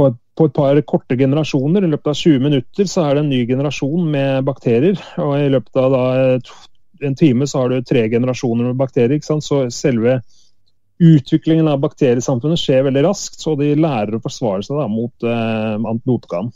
på 0.00 0.08
et, 0.08 0.18
på 0.38 0.48
et, 0.48 0.56
par 0.56 0.80
korte 0.88 1.16
generasjoner, 1.20 1.84
i 1.84 1.92
løpet 1.92 2.12
av 2.14 2.16
20 2.16 2.44
minutter, 2.46 2.88
så 2.88 3.04
er 3.04 3.16
det 3.16 3.24
en 3.24 3.32
ny 3.34 3.44
generasjon 3.48 4.10
med 4.14 4.46
bakterier. 4.48 5.00
Og 5.20 5.36
i 5.36 5.50
løpet 5.52 5.80
av 5.82 5.92
da, 5.92 6.04
en 7.04 7.16
time 7.18 7.48
så 7.48 7.62
har 7.62 7.72
du 7.72 7.84
tre 7.84 8.06
generasjoner 8.12 8.70
med 8.70 8.80
bakterier. 8.80 9.20
Så 9.44 9.66
selve 9.74 10.20
utviklingen 11.00 11.68
av 11.68 11.80
bakteriesamfunnet 11.80 12.60
skjer 12.60 12.84
veldig 12.88 13.04
raskt, 13.06 13.40
så 13.40 13.54
de 13.56 13.72
lærer 13.76 14.18
å 14.18 14.24
forsvare 14.24 14.64
seg 14.66 14.80
da, 14.80 14.88
mot 14.92 15.24
eh, 15.24 15.76
antibiotikaen. 15.78 16.50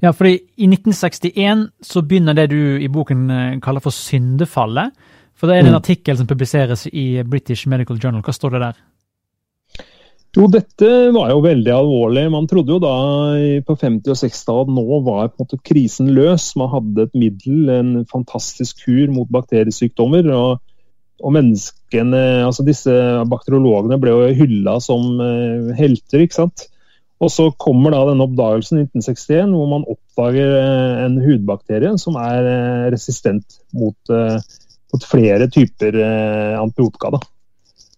Ja, 0.00 0.14
fordi 0.16 0.38
I 0.56 0.66
1961 0.70 1.66
så 1.84 2.02
begynner 2.02 2.34
det 2.34 2.48
du 2.50 2.80
i 2.82 2.88
boken 2.90 3.26
eh, 3.30 3.58
kaller 3.62 3.84
for 3.84 3.94
syndefallet. 3.94 4.94
For 5.38 5.48
Det 5.48 5.56
er 5.56 5.64
en 5.64 5.74
mm. 5.74 5.78
artikkel 5.78 6.18
som 6.18 6.28
publiseres 6.28 6.86
i 6.90 7.22
British 7.24 7.68
Medical 7.70 8.00
Journal. 8.00 8.24
Hva 8.26 8.34
står 8.34 8.56
det 8.56 8.64
der? 8.64 8.80
Jo, 10.30 10.44
dette 10.46 10.88
var 11.10 11.32
jo 11.32 11.40
veldig 11.42 11.70
alvorlig. 11.74 12.22
Man 12.30 12.46
trodde 12.46 12.76
jo 12.76 12.78
da 12.82 12.94
på 13.66 13.74
50- 13.74 14.12
og 14.12 14.18
60-tallet 14.20 14.68
at 14.68 14.74
nå 14.76 14.98
var 15.02 15.30
på 15.32 15.40
en 15.40 15.42
måte 15.42 15.58
krisen 15.66 16.12
løs. 16.14 16.52
Man 16.60 16.70
hadde 16.70 17.06
et 17.08 17.16
middel, 17.18 17.64
en 17.74 17.88
fantastisk 18.10 18.84
kur 18.84 19.10
mot 19.10 19.30
bakteriesykdommer. 19.34 20.28
og, 20.30 20.60
og 21.20 21.34
menneskene, 21.34 22.20
altså 22.46 22.62
Disse 22.66 22.94
bakteriologene 23.32 23.98
ble 24.00 24.14
jo 24.14 24.36
hylla 24.38 24.76
som 24.84 25.18
uh, 25.18 25.74
helter. 25.78 26.22
ikke 26.22 26.38
sant? 26.38 26.68
Og 27.20 27.34
Så 27.34 27.48
kommer 27.58 27.90
da 27.92 28.04
denne 28.08 28.24
oppdagelsen 28.24 28.78
i 28.78 28.86
1961 28.86 29.50
hvor 29.58 29.66
man 29.74 29.88
oppdager 29.90 30.54
uh, 30.54 31.02
en 31.08 31.18
hudbakterie 31.26 31.90
som 31.98 32.14
er 32.22 32.46
uh, 32.46 32.86
resistent 32.94 33.58
mot, 33.74 34.14
mot 34.94 35.10
flere 35.10 35.50
typer 35.50 35.98
antibiotika. 36.62 37.16
da. 37.18 37.24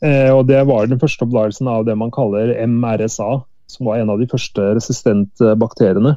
Eh, 0.03 0.31
og 0.35 0.47
Det 0.49 0.61
var 0.67 0.87
den 0.87 1.01
første 1.01 1.27
oppdagelsen 1.27 1.69
av 1.71 1.87
det 1.87 1.97
man 1.99 2.11
kaller 2.15 2.55
MRSA, 2.67 3.31
som 3.71 3.87
var 3.87 4.01
en 4.01 4.11
av 4.11 4.21
de 4.21 4.29
første 4.31 4.75
resistente 4.77 5.55
bakteriene. 5.59 6.17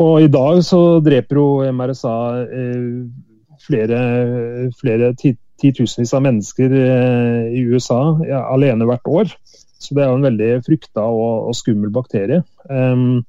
Og 0.00 0.22
I 0.24 0.30
dag 0.32 0.62
så 0.64 1.00
dreper 1.04 1.36
jo 1.36 1.48
MRSA 1.68 2.16
eh, 2.46 2.86
flere, 3.66 4.00
flere 4.80 5.12
titusenvis 5.60 6.14
av 6.16 6.24
mennesker 6.24 6.72
eh, 6.72 7.52
i 7.58 7.64
USA 7.68 8.00
ja, 8.24 8.46
alene 8.54 8.88
hvert 8.88 9.12
år. 9.20 9.36
Så 9.82 9.94
det 9.94 10.04
er 10.04 10.12
jo 10.12 10.18
en 10.20 10.28
veldig 10.30 10.50
frykta 10.64 11.04
og, 11.04 11.48
og 11.50 11.56
skummel 11.58 11.90
bakterie. 11.92 12.40
Um, 12.70 13.24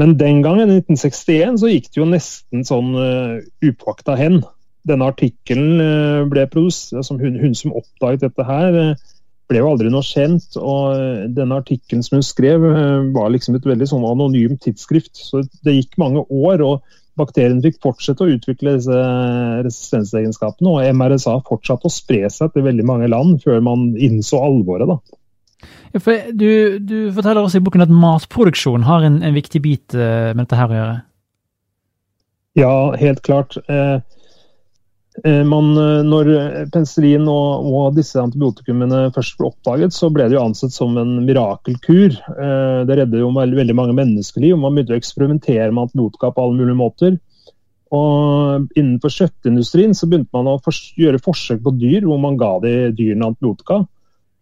men 0.00 0.18
den 0.20 0.42
gangen, 0.44 0.68
i 0.68 0.82
1961, 0.82 1.60
så 1.62 1.70
gikk 1.70 1.88
det 1.88 2.00
jo 2.00 2.08
nesten 2.08 2.66
sånn 2.68 2.92
uh, 2.92 3.40
upåakta 3.64 4.16
hen 4.20 4.42
denne 4.88 5.08
artikkelen 5.12 5.82
eh, 5.82 6.22
ble 6.30 6.46
produsert, 6.50 7.04
som 7.06 7.20
hun, 7.22 7.38
hun, 7.40 7.54
som 7.58 7.74
oppdaget 7.78 8.26
dette 8.26 8.46
her, 8.46 8.78
eh, 8.78 9.12
ble 9.50 9.60
jo 9.60 9.68
aldri 9.70 9.92
noe 9.92 10.06
kjent. 10.06 10.56
og 10.58 10.96
eh, 10.96 11.28
Denne 11.36 11.60
artikkelen 11.62 12.02
som 12.06 12.18
hun 12.18 12.26
skrev, 12.26 12.66
var 13.14 13.30
liksom 13.34 13.58
et 13.58 13.68
veldig 13.68 13.88
sånn 13.92 14.08
anonymt 14.08 14.62
tidsskrift. 14.64 15.14
så 15.18 15.44
Det 15.62 15.78
gikk 15.78 15.96
mange 16.02 16.26
år. 16.28 16.66
og 16.66 16.98
bakterien 17.12 17.58
fikk 17.60 17.74
fortsette 17.84 18.24
å 18.24 18.30
utvikle 18.32 18.78
disse 18.78 19.00
resistensegenskapene, 19.66 20.70
og 20.70 20.94
MRSA 20.96 21.34
fortsatte 21.44 21.84
å 21.84 21.92
spre 21.92 22.30
seg 22.32 22.54
til 22.54 22.64
veldig 22.64 22.86
mange 22.88 23.10
land 23.12 23.42
før 23.42 23.60
man 23.60 23.90
innså 24.00 24.40
alvoret. 24.40 24.88
da. 24.88 24.96
Ja, 25.92 26.00
du, 26.32 26.78
du, 26.80 26.96
forteller 27.12 27.44
også 27.44 27.60
i 27.60 27.66
boken 27.66 27.84
at 27.84 27.92
matproduksjon 27.92 28.88
har 28.88 29.04
en, 29.04 29.20
en 29.20 29.36
viktig 29.36 29.60
bit 29.60 29.92
med 29.92 30.40
dette 30.40 30.56
her 30.56 30.72
å 30.72 30.78
gjøre? 30.78 30.96
Ja, 32.58 32.72
helt 32.96 33.22
klart. 33.22 33.56
Eh, 33.68 34.00
man, 35.24 35.68
eh, 35.78 36.00
når 36.02 36.28
penicillin 36.74 37.28
og, 37.30 37.66
og, 37.70 37.84
disse 37.94 38.18
antibiotikumene 38.18 39.04
først 39.14 39.36
ble 39.38 39.50
oppdaget, 39.52 39.94
så 39.94 40.10
ble 40.10 40.26
det 40.26 40.34
jo 40.34 40.42
ansett 40.42 40.74
som 40.74 40.96
en 40.98 41.12
mirakelkur. 41.26 42.16
Eh, 42.16 42.80
det 42.88 42.96
redder 42.98 43.22
jo 43.22 43.30
veldig, 43.36 43.58
veldig 43.60 43.76
mange 43.78 43.94
menneskeliv. 44.00 44.56
Man 44.58 44.74
begynte 44.74 44.96
å 44.96 44.98
eksperimentere 44.98 45.68
med 45.70 45.86
antibiotika 45.86 46.32
på 46.34 46.46
alle 46.46 46.58
mulige 46.58 46.80
måter. 46.80 47.20
Og 47.92 48.66
Innenfor 48.78 49.12
kjøttindustrien 49.12 49.94
så 49.94 50.08
begynte 50.08 50.32
man 50.34 50.48
å 50.50 50.58
gjøre 50.98 51.20
forsøk 51.22 51.60
på 51.62 51.74
dyr 51.76 52.08
hvor 52.08 52.18
man 52.22 52.38
ga 52.40 52.56
de 52.64 52.74
dyrene 52.96 53.30
antibiotika. 53.30 53.82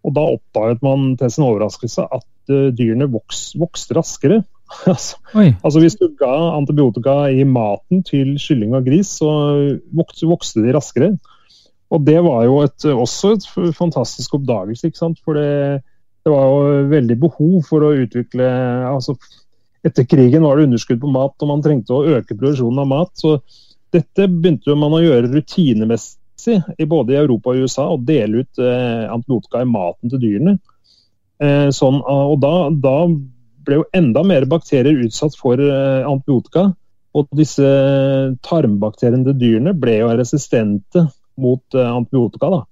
Og 0.01 0.17
Da 0.17 0.25
oppdaget 0.33 0.85
man 0.87 1.11
til 1.21 1.35
sin 1.35 1.45
overraskelse 1.45 2.07
at 2.09 2.55
dyrene 2.79 3.11
vokste 3.11 3.99
raskere. 3.99 4.41
Altså, 4.87 5.19
altså, 5.65 5.81
Hvis 5.81 5.99
du 5.99 6.09
ga 6.19 6.33
antibiotika 6.57 7.27
i 7.31 7.45
maten 7.45 8.05
til 8.07 8.37
kylling 8.41 8.75
og 8.77 8.87
gris, 8.87 9.17
så 9.21 9.31
vokste, 9.93 10.63
de 10.63 10.75
raskere. 10.75 11.13
Og 11.91 12.05
Det 12.07 12.19
var 12.23 12.45
jo 12.47 12.61
et, 12.63 12.87
også 12.87 13.35
et 13.35 13.47
fantastisk 13.77 14.35
oppdagelse. 14.39 14.87
ikke 14.87 14.99
sant? 14.99 15.19
For 15.25 15.35
det, 15.35 15.83
det, 16.25 16.33
var 16.33 16.47
jo 16.47 16.89
veldig 16.91 17.19
behov 17.21 17.63
for 17.67 17.87
å 17.87 17.95
utvikle 18.05 18.47
altså 18.95 19.19
Etter 19.81 20.05
krigen 20.05 20.45
var 20.45 20.59
det 20.59 20.67
underskudd 20.67 20.99
på 21.01 21.09
mat, 21.09 21.33
og 21.41 21.49
man 21.49 21.63
trengte 21.65 21.95
å 21.97 22.03
øke 22.19 22.35
produksjonen 22.37 22.83
av 22.83 22.89
mat. 22.91 23.13
så 23.17 23.39
Dette 23.89 24.27
begynte 24.29 24.75
man 24.77 24.93
å 24.93 25.01
gjøre 25.01 25.31
rutinemessig 25.33 26.59
i 26.77 26.85
både 26.85 27.15
i 27.15 27.17
Europa 27.17 27.55
og 27.55 27.63
USA, 27.65 27.87
å 27.89 27.97
dele 27.97 28.43
ut 28.43 28.61
eh, 28.61 29.07
antibiotika 29.09 29.63
i 29.65 29.71
maten 29.71 30.13
til 30.13 30.21
dyrene. 30.21 30.59
Eh, 31.41 31.71
sånn, 31.73 31.97
og 32.05 32.37
da, 32.45 32.53
da 32.77 32.99
ble 33.71 33.81
jo 33.81 33.89
enda 33.97 34.25
mer 34.27 34.47
bakterier 34.51 35.05
utsatt 35.07 35.39
for 35.39 35.61
eh, 35.63 36.03
antibiotika. 36.09 36.71
Og 37.17 37.31
disse 37.35 37.67
tarmbakteriene 38.47 39.27
til 39.27 39.39
dyrene 39.39 39.75
ble 39.79 39.97
jo 40.01 40.11
resistente 40.15 41.07
mot 41.41 41.79
eh, 41.79 41.87
antibiotika. 41.87 42.51
da. 42.57 42.63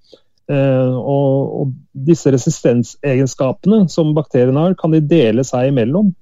Og, 0.48 1.74
disse 2.08 2.30
resistensegenskapene 2.32 3.82
som 3.92 4.14
bakteriene 4.16 4.62
har, 4.62 4.76
kan 4.80 4.94
de 4.94 5.02
dele 5.04 5.42
seg 5.44 5.68
imellom. 5.68 6.14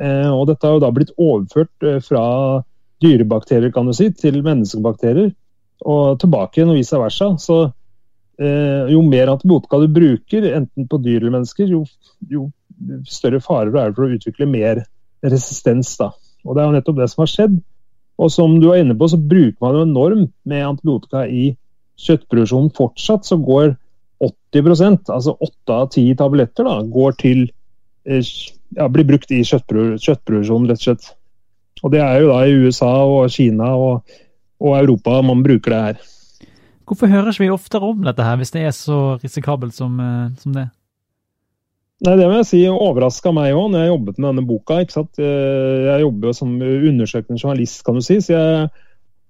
Og 0.00 0.44
dette 0.48 0.64
har 0.64 0.78
jo 0.78 0.80
da 0.80 0.88
blitt 0.96 1.12
overført 1.20 1.84
fra 2.06 2.22
dyrebakterier 3.04 3.74
kan 3.74 3.84
du 3.84 3.92
si, 3.96 4.06
til 4.16 4.38
menneskebakterier 4.46 5.28
og 5.84 6.16
tilbake 6.22 6.62
igjen 6.62 6.72
og 6.72 6.80
vice 6.80 7.02
versa. 7.02 7.28
Så 7.36 7.58
jo 8.40 9.02
mer 9.04 9.34
antibiotika 9.34 9.82
du 9.82 9.90
bruker, 9.92 10.48
enten 10.56 10.88
på 10.88 11.02
dyr 11.04 11.18
eller 11.20 11.36
mennesker, 11.36 11.68
jo, 11.76 11.84
jo 12.32 12.46
større 13.08 13.40
fare 13.44 13.70
er 13.70 13.90
det 13.90 13.96
for 13.96 14.06
å 14.06 14.16
utvikle 14.16 14.48
mer 14.50 14.82
resistens. 15.24 15.94
Da. 16.00 16.10
Og 16.44 16.54
Det 16.54 16.62
er 16.62 16.68
jo 16.68 16.76
nettopp 16.76 17.00
det 17.00 17.08
som 17.12 17.24
har 17.24 17.32
skjedd. 17.32 17.56
Og 18.16 18.32
som 18.32 18.58
du 18.60 18.70
er 18.72 18.80
inne 18.80 18.96
på, 18.96 19.08
så 19.12 19.18
bruker 19.20 19.58
man 19.60 19.76
jo 19.76 19.84
enormt 19.84 20.32
med 20.48 20.64
antibiotika 20.64 21.26
i 21.28 21.50
kjøttproduksjonen. 22.00 22.72
Fortsatt 22.76 23.28
så 23.28 23.36
går 23.40 23.74
80% 24.24 25.12
altså 25.12 25.36
8 25.44 25.76
av 25.76 25.88
10 25.90 26.16
tabletter, 26.16 26.64
da, 26.64 26.80
går 26.80 27.16
til 27.20 27.42
eh, 28.08 28.24
ja, 28.76 28.88
blir 28.88 29.04
brukt 29.08 29.32
i 29.34 29.42
kjøttproduksjonen, 29.44 30.70
rett 30.70 30.80
og 30.80 30.86
slett. 30.86 31.10
Og 31.84 31.92
Det 31.92 32.00
er 32.00 32.22
jo 32.22 32.30
da 32.30 32.38
i 32.46 32.54
USA 32.56 32.92
og 33.04 33.28
Kina 33.30 33.74
og, 33.76 34.16
og 34.64 34.78
Europa 34.78 35.20
man 35.20 35.44
bruker 35.44 35.74
det 35.74 35.82
her. 35.88 36.00
Hvorfor 36.86 37.10
ikke 37.10 37.42
vi 37.42 37.50
oftere 37.50 37.84
om 37.90 38.04
dette 38.06 38.24
her, 38.24 38.38
hvis 38.38 38.54
det 38.54 38.62
er 38.64 38.72
så 38.72 39.18
risikabelt 39.20 39.74
som, 39.74 40.00
eh, 40.00 40.32
som 40.40 40.56
det? 40.56 40.68
Nei, 42.04 42.12
Det 42.18 42.26
vil 42.28 42.36
jeg 42.42 42.48
si 42.50 42.58
overraska 42.68 43.32
meg 43.32 43.54
òg, 43.56 43.70
når 43.72 43.80
jeg 43.82 43.92
jobbet 43.94 44.18
med 44.18 44.28
denne 44.28 44.48
boka. 44.48 44.80
ikke 44.82 44.96
sant? 44.98 45.16
Eh, 45.16 45.86
jeg 45.86 46.02
jobber 46.02 46.28
jo 46.28 46.36
som 46.36 46.52
undersøkende 46.60 47.40
journalist, 47.40 47.84
kan 47.86 47.96
du 47.96 48.04
si. 48.04 48.18
så 48.20 48.34
jeg 48.36 48.68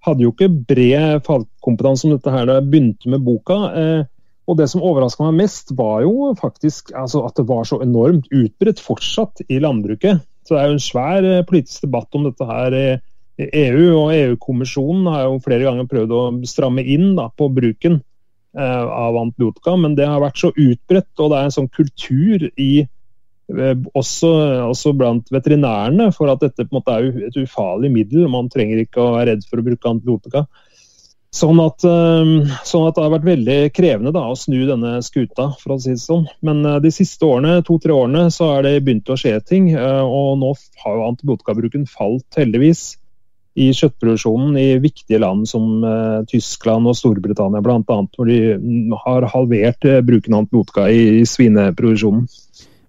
hadde 0.03 0.25
jo 0.25 0.33
ikke 0.33 0.49
bred 0.67 1.23
fagkompetanse 1.23 2.07
om 2.07 2.15
dette 2.17 2.33
her 2.33 2.45
da 2.45 2.59
jeg 2.59 2.69
begynte 2.73 3.07
med 3.07 3.23
boka. 3.23 3.57
Eh, 3.71 4.03
og 4.47 4.57
det 4.59 4.67
som 4.71 4.83
overraska 4.83 5.23
meg 5.23 5.45
mest, 5.45 5.71
var 5.79 6.03
jo 6.03 6.33
faktisk 6.35 6.91
altså, 6.95 7.23
at 7.27 7.35
det 7.39 7.47
var 7.47 7.63
så 7.63 7.79
enormt 7.83 8.27
utbredt 8.31 8.83
fortsatt 8.83 9.45
i 9.47 9.59
landbruket. 9.63 10.19
Så 10.43 10.55
det 10.55 10.61
er 10.61 10.67
jo 10.67 10.75
en 10.75 10.83
svær 10.83 11.23
eh, 11.23 11.45
politisk 11.47 11.87
debatt 11.87 12.19
om 12.19 12.27
dette 12.27 12.51
her 12.51 12.99
EU, 13.37 13.87
og 13.95 14.11
EU-kommisjonen 14.11 15.07
har 15.13 15.27
jo 15.27 15.39
flere 15.45 15.63
ganger 15.63 15.87
prøvd 15.87 16.11
å 16.11 16.21
stramme 16.49 16.83
inn 16.83 17.13
da, 17.15 17.29
på 17.31 17.47
bruken 17.53 18.01
av 18.63 19.17
antibiotika, 19.17 19.75
men 19.79 19.95
det 19.97 20.07
har 20.09 20.21
vært 20.23 20.39
så 20.41 20.51
utbredt, 20.53 21.11
og 21.19 21.31
det 21.31 21.39
er 21.39 21.49
en 21.49 21.57
sånn 21.57 21.71
kultur 21.73 22.47
i 22.49 22.71
eh, 22.83 23.75
også, 23.93 24.31
også, 24.67 24.93
blant 24.97 25.29
veterinærene 25.33 26.09
for 26.15 26.31
at 26.33 26.43
dette 26.45 26.65
på 26.65 26.71
en 26.71 26.79
måte 26.79 26.95
er 26.95 27.27
et 27.29 27.41
ufarlig 27.41 27.91
middel. 27.93 28.27
Man 28.31 28.49
trenger 28.53 28.83
ikke 28.83 29.03
å 29.03 29.13
være 29.17 29.33
redd 29.33 29.45
for 29.49 29.61
å 29.61 29.67
bruke 29.67 29.91
antibiotika. 29.91 30.45
Sånn 31.37 31.59
at, 31.61 31.83
eh, 31.85 32.53
sånn 32.65 32.87
at, 32.87 32.95
det 32.97 33.05
har 33.05 33.15
vært 33.17 33.27
veldig 33.29 33.57
krevende 33.75 34.13
da, 34.15 34.25
å 34.31 34.37
snu 34.39 34.59
denne 34.69 34.97
skuta, 35.05 35.51
for 35.61 35.75
å 35.75 35.81
si 35.83 35.93
det 35.93 36.03
sånn. 36.03 36.25
Men 36.45 36.63
de 36.83 36.93
siste 36.93 37.27
årene, 37.27 37.59
to-tre 37.67 37.93
årene 37.93 38.27
så 38.33 38.53
har 38.55 38.65
det 38.65 38.79
begynt 38.85 39.11
å 39.13 39.19
skje 39.19 39.37
ting. 39.45 39.73
Og 39.77 40.37
nå 40.41 40.53
har 40.83 40.97
jo 40.97 41.09
antibiotikabruken 41.11 41.85
falt, 41.91 42.29
heldigvis 42.39 42.95
i 43.57 43.71
kjøttproduksjonen 43.73 44.57
i 44.61 44.67
viktige 44.81 45.19
land 45.21 45.47
som 45.49 45.81
uh, 45.81 46.21
Tyskland 46.29 46.89
og 46.89 46.97
Storbritannia 46.97 47.63
bl.a. 47.65 47.81
Hvor 47.81 48.29
de 48.29 48.37
har 49.05 49.29
halvert 49.33 49.87
uh, 49.87 49.99
bruken 50.05 50.35
av 50.35 50.45
antibiotika 50.45 50.85
i, 50.93 51.23
svineproduksjonen. 51.25 52.27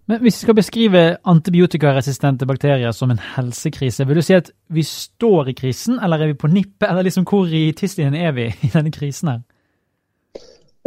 Men 0.09 0.23
Hvis 0.25 0.39
vi 0.39 0.47
skal 0.47 0.57
beskrive 0.57 1.03
antibiotikaresistente 1.29 2.47
bakterier 2.49 2.93
som 2.97 3.11
en 3.13 3.21
helsekrise, 3.37 4.07
vil 4.09 4.21
du 4.21 4.25
si 4.25 4.37
at 4.37 4.51
vi 4.73 4.85
står 4.85 5.53
i 5.53 5.57
krisen, 5.57 5.99
eller 6.01 6.25
er 6.25 6.33
vi 6.33 6.39
på 6.41 6.49
nippet? 6.53 6.89
Eller 6.89 7.05
liksom 7.05 7.27
hvor 7.29 7.49
i 7.49 7.73
tidslinjen 7.77 8.17
er 8.17 8.33
vi 8.37 8.49
i 8.49 8.71
denne 8.73 8.93
krisen 8.93 9.33
her? 9.33 9.43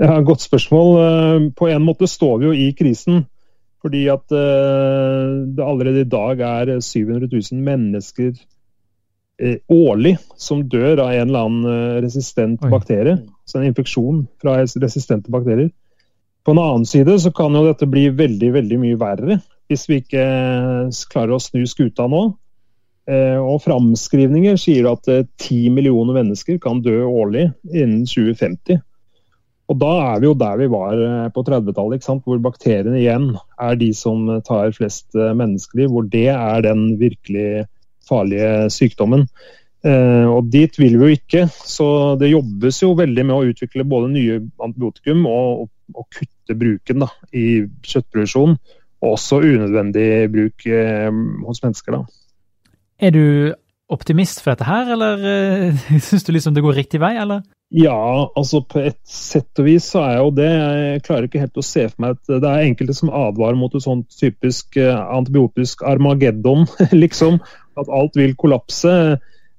Ja, 0.02 0.22
Godt 0.26 0.42
spørsmål. 0.42 0.90
Eh, 1.02 1.52
på 1.58 1.70
en 1.70 1.86
måte 1.86 2.10
står 2.10 2.40
vi 2.42 2.50
jo 2.50 2.56
i 2.58 2.72
krisen. 2.78 3.26
Fordi 3.82 4.08
at 4.14 4.30
det 4.30 5.64
allerede 5.66 6.04
i 6.04 6.10
dag 6.10 6.42
er 6.46 6.80
700 6.86 7.30
000 7.32 7.64
mennesker 7.66 8.36
Eh, 8.36 8.61
årlig 9.72 10.18
som 10.38 10.64
dør 10.70 11.00
av 11.02 11.14
en 11.14 11.30
eller 11.30 11.46
annen 11.46 11.70
eh, 11.72 12.02
resistent 12.06 12.62
Oi. 12.66 12.72
bakterie. 12.72 13.18
Så 13.46 13.60
en 13.60 13.70
infeksjon 13.70 14.26
fra 14.42 14.60
resistente 14.62 15.34
bakterier. 15.34 15.72
På 16.46 16.54
en 16.54 16.62
annen 16.62 16.86
side 16.90 17.18
så 17.22 17.32
kan 17.36 17.56
jo 17.58 17.66
dette 17.68 17.90
bli 17.90 18.08
veldig 18.18 18.54
veldig 18.58 18.78
mye 18.82 19.00
verre 19.02 19.42
hvis 19.72 19.88
vi 19.90 20.02
ikke 20.02 20.22
eh, 20.22 21.02
klarer 21.12 21.38
å 21.38 21.42
snu 21.42 21.66
skuta 21.70 22.10
nå. 22.12 22.30
Og 23.12 23.58
Framskrivninger 23.64 24.56
sier 24.62 24.86
at 24.88 25.08
ti 25.42 25.58
millioner 25.74 26.14
mennesker 26.16 26.60
kan 26.62 26.84
dø 26.86 27.00
årlig 27.10 27.48
innen 27.74 28.06
2050. 28.08 28.78
Og 29.74 29.80
Da 29.82 29.90
er 30.14 30.22
vi 30.22 30.30
jo 30.30 30.36
der 30.38 30.62
vi 30.62 30.68
var 30.72 31.02
på 31.34 31.44
30-tallet, 31.44 32.06
hvor 32.24 32.40
bakteriene 32.46 33.02
igjen 33.02 33.26
er 33.60 33.76
de 33.82 33.90
som 33.98 34.30
tar 34.46 34.72
flest 34.78 35.18
menneskeliv. 35.18 35.90
Hvor 35.92 36.08
det 36.14 36.30
er 36.30 36.64
den 36.64 36.86
virkelig 37.02 37.66
farlige 38.12 38.52
sykdommen. 38.74 39.26
Eh, 39.82 40.28
og 40.30 40.52
Dit 40.54 40.78
vil 40.80 40.98
vi 41.00 41.08
jo 41.08 41.18
ikke. 41.18 41.48
Så 41.50 41.88
det 42.22 42.32
jobbes 42.34 42.82
jo 42.84 42.94
veldig 42.98 43.26
med 43.28 43.38
å 43.38 43.48
utvikle 43.50 43.88
både 43.88 44.12
nye 44.14 44.42
antibiotikum 44.62 45.26
og, 45.30 45.70
og 45.96 46.08
kutte 46.14 46.58
bruken 46.58 47.06
da, 47.06 47.10
i 47.34 47.64
kjøttproduksjon. 47.88 48.58
Og 49.02 49.16
også 49.16 49.42
unødvendig 49.42 50.10
bruk 50.34 50.68
eh, 50.70 51.10
hos 51.48 51.64
mennesker. 51.64 51.98
da. 51.98 52.70
Er 53.02 53.16
du 53.16 53.26
optimist 53.92 54.40
for 54.40 54.54
dette 54.54 54.68
her, 54.68 54.94
eller 54.94 55.26
uh, 55.72 55.90
syns 56.00 56.24
du 56.24 56.32
liksom 56.36 56.56
det 56.56 56.64
går 56.64 56.78
riktig 56.78 57.02
vei, 57.02 57.16
eller? 57.20 57.42
Ja, 57.72 58.28
altså 58.36 58.60
på 58.68 58.82
et 58.84 59.00
sett 59.08 59.60
og 59.62 59.68
vis 59.68 59.86
så 59.94 60.02
er 60.04 60.14
jeg 60.18 60.24
jo 60.26 60.32
det. 60.36 60.48
Jeg 60.52 61.04
klarer 61.06 61.28
ikke 61.28 61.44
helt 61.44 61.60
å 61.60 61.64
se 61.64 61.86
for 61.88 62.04
meg 62.04 62.18
at 62.18 62.32
det 62.44 62.50
er 62.50 62.66
enkelte 62.68 62.96
som 62.98 63.14
advarer 63.16 63.56
mot 63.60 63.76
et 63.76 63.84
sånt 63.84 64.12
typisk 64.20 64.76
uh, 64.80 65.00
antibiotisk 65.18 65.84
armageddon, 65.88 66.68
liksom 67.04 67.40
at 67.80 67.92
alt 67.92 68.18
vil 68.20 68.36
kollapse. 68.40 68.94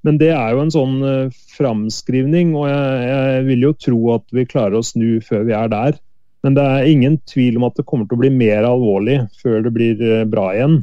Men 0.03 0.19
det 0.19 0.33
er 0.35 0.55
jo 0.55 0.63
en 0.65 0.73
sånn 0.75 0.97
uh, 1.05 1.43
framskrivning, 1.55 2.55
og 2.59 2.67
jeg, 2.71 3.03
jeg, 3.09 3.45
vil 3.51 3.69
jo 3.69 3.75
tro 3.87 4.01
at 4.17 4.25
vi 4.35 4.49
klarer 4.51 4.81
å 4.81 4.87
snu 4.87 5.21
før 5.25 5.47
vi 5.49 5.57
er 5.57 5.71
der. 5.73 6.01
Men 6.43 6.57
det 6.59 6.65
er 6.67 6.89
ingen 6.91 7.21
tvil 7.31 7.61
om 7.61 7.69
at 7.69 7.77
det 7.79 7.87
kommer 7.87 8.09
til 8.09 8.19
å 8.19 8.23
bli 8.25 8.33
mer 8.35 8.67
alvorlig 8.67 9.21
før 9.43 9.63
det 9.67 9.75
blir 9.75 10.03
uh, 10.03 10.25
bra 10.29 10.51
igjen. 10.57 10.81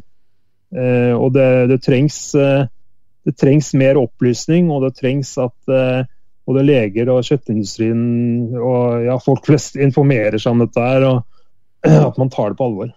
Eh, 0.69 1.15
og 1.17 1.33
det, 1.33 1.49
det, 1.71 1.79
trengs, 1.81 2.17
det, 2.37 3.33
trengs, 3.41 3.71
mer 3.73 3.97
opplysning, 3.97 4.67
og 4.69 4.83
det 4.85 4.91
trengs 4.99 5.31
at 5.41 5.73
både 6.45 6.61
leger 6.61 7.09
og 7.09 7.25
kjøttindustrien 7.25 8.03
og 8.53 9.07
ja, 9.07 9.15
folk 9.17 9.49
flest 9.49 9.79
informerer 9.81 10.37
seg 10.37 10.53
om 10.53 10.61
dette 10.61 10.85
her, 10.85 11.07
og 11.09 11.89
at 12.09 12.21
man 12.21 12.29
tar 12.29 12.53
det 12.53 12.59
på 12.59 12.69
alvor. 12.69 12.93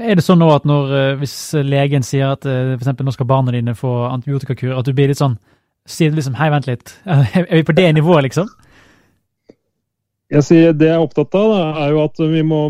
Er 0.00 0.16
det 0.16 0.24
sånn 0.24 0.40
nå 0.40 0.48
at 0.54 0.66
når, 0.68 0.92
eh, 0.96 1.14
hvis 1.20 1.36
legen 1.66 2.04
sier 2.06 2.32
at 2.32 2.44
f.eks. 2.46 2.74
for 2.74 2.82
eksempel, 2.84 3.06
nå 3.06 3.14
skal 3.14 3.28
barna 3.28 3.52
dine 3.54 3.76
få 3.76 3.92
antibiotikakur, 4.08 4.76
at 4.78 4.88
du 4.88 4.94
blir 4.96 5.12
litt 5.12 5.20
sånn 5.20 5.38
sier 5.88 6.12
du 6.12 6.18
liksom 6.18 6.36
hei, 6.38 6.50
vent 6.52 6.68
litt, 6.68 6.94
er 7.08 7.48
vi 7.50 7.66
på 7.66 7.76
det 7.76 7.88
nivået, 7.96 8.28
liksom? 8.28 8.50
Jeg 10.30 10.46
sier 10.46 10.76
Det 10.78 10.86
jeg 10.86 10.94
er 10.94 11.02
opptatt 11.02 11.34
av, 11.34 11.50
da, 11.50 11.62
er 11.84 11.94
jo 11.96 12.04
at 12.04 12.20
vi 12.22 12.42
må 12.46 12.62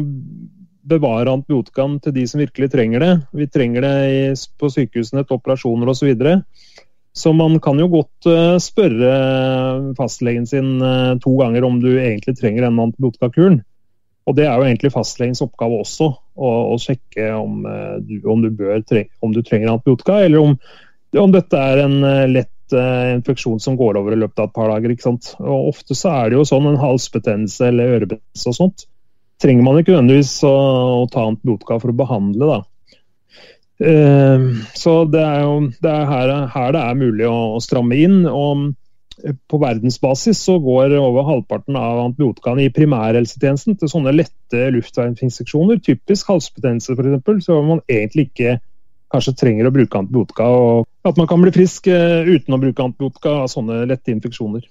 bevare 0.90 1.30
antibiotikaen 1.30 1.98
til 2.02 2.14
de 2.16 2.22
som 2.26 2.40
virkelig 2.40 2.70
trenger 2.72 3.02
det. 3.04 3.10
Vi 3.36 3.46
trenger 3.52 3.84
det 3.84 3.96
i, 4.10 4.20
på 4.58 4.70
sykehusene 4.72 5.26
til 5.26 5.36
operasjoner 5.36 5.90
osv. 5.92 6.00
Så, 6.00 6.08
videre. 6.08 6.38
så 7.12 7.34
man 7.36 7.58
kan 7.62 7.78
jo 7.78 7.90
godt 7.92 8.26
uh, 8.30 8.56
spørre 8.62 9.12
fastlegen 9.98 10.48
sin 10.48 10.80
to 11.22 11.34
ganger 11.38 11.68
om 11.68 11.78
du 11.84 11.92
egentlig 11.92 12.34
trenger 12.40 12.66
den 12.66 12.80
antibiotikakuren. 12.80 13.60
Og 14.26 14.36
Det 14.38 14.48
er 14.48 14.56
jo 14.56 14.66
egentlig 14.66 14.94
fastlegens 14.94 15.44
oppgave 15.44 15.82
også, 15.84 16.10
å, 16.40 16.52
og 16.74 16.80
sjekke 16.82 17.28
om, 17.36 17.60
uh, 17.68 17.98
du, 18.00 18.16
om, 18.24 18.40
du 18.44 18.64
trenge, 18.88 19.10
om, 19.20 19.34
du 19.36 19.42
trenger 19.44 19.74
antibiotika, 19.74 20.22
eller 20.24 20.40
om, 20.40 20.56
om 21.20 21.34
dette 21.34 21.60
er 21.60 21.84
en 21.84 22.00
lett 22.32 22.56
infeksjon 22.70 23.58
som 23.58 23.74
går 23.74 23.96
over 23.98 24.14
i 24.14 24.18
løpet 24.20 24.38
av 24.38 24.46
et 24.46 24.54
par 24.54 24.68
dager. 24.70 24.92
ikke 24.94 25.08
sant? 25.08 25.32
Og 25.42 25.72
Ofte 25.72 25.96
så 25.98 26.12
er 26.14 26.30
det 26.30 26.36
jo 26.38 26.44
sånn 26.46 26.68
en 26.70 26.78
halsbetennelse 26.78 27.66
eller 27.66 27.96
ørebetennelse 27.96 28.52
og 28.52 28.58
sånt 28.60 28.84
trenger 29.40 29.64
man 29.64 29.80
ikke 29.80 29.94
nødvendigvis 29.94 30.34
å, 30.46 30.56
å 31.02 31.06
ta 31.10 31.24
antibiotika 31.28 31.80
for 31.80 31.92
å 31.92 31.96
behandle. 31.96 32.50
da. 32.50 32.60
Så 34.76 34.94
det 35.08 35.22
er 35.24 35.40
jo 35.46 35.54
det 35.80 35.92
er 35.94 36.10
her, 36.10 36.34
her, 36.52 36.74
det 36.76 36.82
er 36.84 37.00
mulig 37.00 37.26
å, 37.28 37.38
å, 37.56 37.62
stramme 37.64 37.96
inn. 37.96 38.18
og 38.28 38.66
eh, 38.68 38.74
På 39.50 39.60
verdensbasis 39.60 40.40
så 40.46 40.56
går 40.62 40.94
over 40.98 41.26
halvparten 41.28 41.76
av 41.78 42.00
antibiotikaene 42.06 42.64
i 42.66 42.72
primærhelsetjenesten 42.74 43.78
til 43.78 43.90
sånne 43.92 44.14
lette 44.16 44.66
luftveisinfeksjoner, 44.74 45.80
typisk 45.84 46.32
halsbetennelse 46.32 46.96
f.eks., 46.96 47.46
så 47.46 47.60
man 47.64 47.82
egentlig 47.88 48.30
ikke 48.30 48.58
kanskje 49.10 49.36
trenger 49.38 49.68
å 49.68 49.74
bruke 49.74 49.98
antibiotika. 49.98 50.46
og 50.46 51.08
At 51.08 51.18
man 51.18 51.28
kan 51.30 51.42
bli 51.42 51.52
frisk 51.54 51.90
uh, 51.90 52.26
uten 52.26 52.54
å 52.54 52.60
bruke 52.62 52.84
antibiotika 52.84 53.40
av 53.42 53.50
sånne 53.52 53.82
lette 53.90 54.14
infeksjoner. 54.14 54.66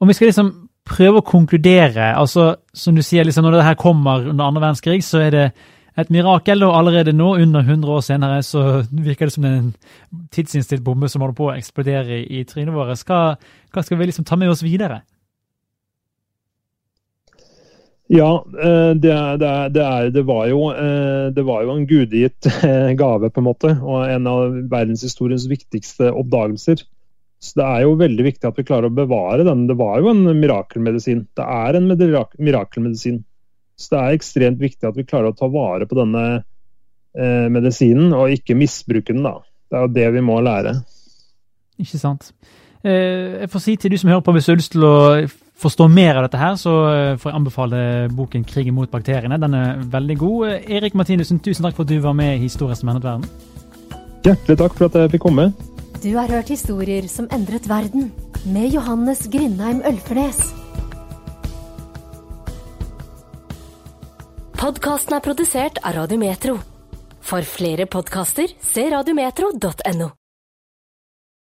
Om 0.00 0.10
vi 0.10 0.16
skal 0.16 0.30
liksom 0.30 0.50
prøve 0.90 1.20
å 1.20 1.26
konkludere. 1.26 2.14
altså 2.16 2.54
Som 2.74 2.96
du 2.96 3.02
sier, 3.02 3.24
liksom, 3.24 3.44
når 3.46 3.58
det 3.58 3.68
her 3.68 3.78
kommer 3.78 4.30
under 4.32 4.44
andre 4.44 4.64
verdenskrig, 4.64 5.04
så 5.04 5.22
er 5.26 5.30
det 5.30 5.46
et 5.98 6.10
mirakel. 6.12 6.64
Og 6.66 6.76
allerede 6.78 7.14
nå, 7.16 7.34
under 7.42 7.64
100 7.64 7.94
år 7.96 8.04
senere, 8.06 8.42
så 8.46 8.82
virker 8.90 9.30
det 9.30 9.36
som 9.36 9.46
en 9.48 9.70
tidsinnstilt 10.34 10.84
bombe 10.86 11.08
som 11.10 11.24
holder 11.24 11.38
på 11.38 11.48
å 11.50 11.54
eksplodere 11.56 12.20
i, 12.20 12.40
i 12.40 12.44
trynet 12.48 12.74
vårt. 12.74 13.06
Hva, 13.08 13.22
hva, 13.72 13.86
skal 13.86 14.00
vi 14.00 14.10
liksom 14.10 14.28
ta 14.28 14.38
med 14.40 14.52
oss 14.52 14.64
videre? 14.66 15.02
Ja, 18.10 18.44
eh, 18.58 18.92
det, 18.98 19.16
det, 19.38 19.50
det, 19.70 19.82
er, 19.86 20.08
det, 20.10 20.22
var 20.26 20.48
jo, 20.50 20.64
eh, 20.74 21.28
det 21.30 21.44
var 21.46 21.62
jo 21.62 21.76
en 21.76 21.84
gudegitt 21.86 22.48
eh, 22.66 22.90
gave, 22.98 23.30
på 23.30 23.42
en 23.42 23.46
måte. 23.46 23.76
Og 23.78 24.02
en 24.02 24.26
av 24.26 24.56
verdenshistoriens 24.72 25.46
viktigste 25.50 26.10
oppdagelser. 26.10 26.82
Så 27.40 27.56
Det 27.56 27.64
er 27.64 27.84
jo 27.86 27.94
veldig 27.96 28.24
viktig 28.26 28.48
at 28.48 28.58
vi 28.58 28.66
klarer 28.68 28.90
å 28.90 28.96
bevare 28.98 29.46
den. 29.46 29.64
Det 29.70 29.78
var 29.78 30.02
jo 30.02 30.10
en 30.10 30.26
mirakelmedisin. 30.42 31.22
Det 31.38 31.46
er 31.46 31.78
en 31.78 31.86
mirakelmedisin. 31.88 33.22
Så 33.80 33.94
det 33.94 34.00
er 34.00 34.16
ekstremt 34.18 34.60
viktig 34.60 34.88
at 34.88 34.96
vi 34.98 35.06
klarer 35.08 35.32
å 35.32 35.36
ta 35.36 35.48
vare 35.50 35.88
på 35.88 35.96
denne 35.98 36.24
eh, 36.36 37.46
medisinen 37.52 38.12
og 38.16 38.34
ikke 38.36 38.58
misbruke 38.58 39.14
den. 39.14 39.24
da. 39.24 39.38
Det 39.70 39.78
er 39.78 39.86
jo 39.86 39.94
det 39.96 40.08
vi 40.18 40.24
må 40.24 40.40
lære. 40.44 40.74
Ikke 41.80 42.00
sant. 42.00 42.32
Eh, 42.84 43.40
jeg 43.42 43.50
får 43.52 43.64
si 43.64 43.76
til 43.76 43.92
du 43.92 44.00
som 44.00 44.10
hører 44.12 44.24
på, 44.24 44.34
hvis 44.36 44.48
du 44.48 44.52
har 44.52 44.60
lyst 44.60 44.74
til 44.76 44.84
å 44.84 44.96
forstå 45.60 45.88
mer 45.92 46.16
av 46.16 46.26
dette 46.26 46.40
her, 46.40 46.56
så 46.60 46.74
eh, 46.88 47.16
får 47.20 47.30
jeg 47.30 47.36
anbefale 47.36 47.80
boken 48.16 48.44
'Krigen 48.44 48.74
mot 48.74 48.90
bakteriene'. 48.90 49.40
Den 49.40 49.54
er 49.54 49.82
veldig 49.92 50.18
god. 50.18 50.48
Eh, 50.48 50.76
Erik 50.76 50.94
Martinussen, 50.94 51.40
tusen 51.40 51.64
takk 51.64 51.76
for 51.76 51.84
at 51.84 51.92
du 51.92 52.00
var 52.00 52.16
med 52.16 52.36
i 52.36 52.44
Historie 52.44 52.76
som 52.76 52.88
endret 52.88 53.04
verden. 53.04 53.28
Hjertelig 54.24 54.58
takk 54.58 54.74
for 54.76 54.84
at 54.84 54.94
jeg 54.94 55.10
fikk 55.16 55.22
komme. 55.28 55.52
Du 56.02 56.16
har 56.16 56.28
hørt 56.28 56.48
historier 56.48 57.08
som 57.08 57.28
endret 57.32 57.68
verden, 57.68 58.12
med 58.46 58.72
Johannes 58.72 59.28
Grindheim 59.28 59.82
Ølfernes. 59.84 60.69
Podkasten 64.60 65.14
er 65.16 65.22
produsert 65.24 65.78
av 65.80 65.94
Radiometro. 65.96 66.58
For 67.24 67.46
flere 67.48 67.86
podkaster, 67.88 68.52
se 68.60 68.84
radiometro.no. 68.92 70.10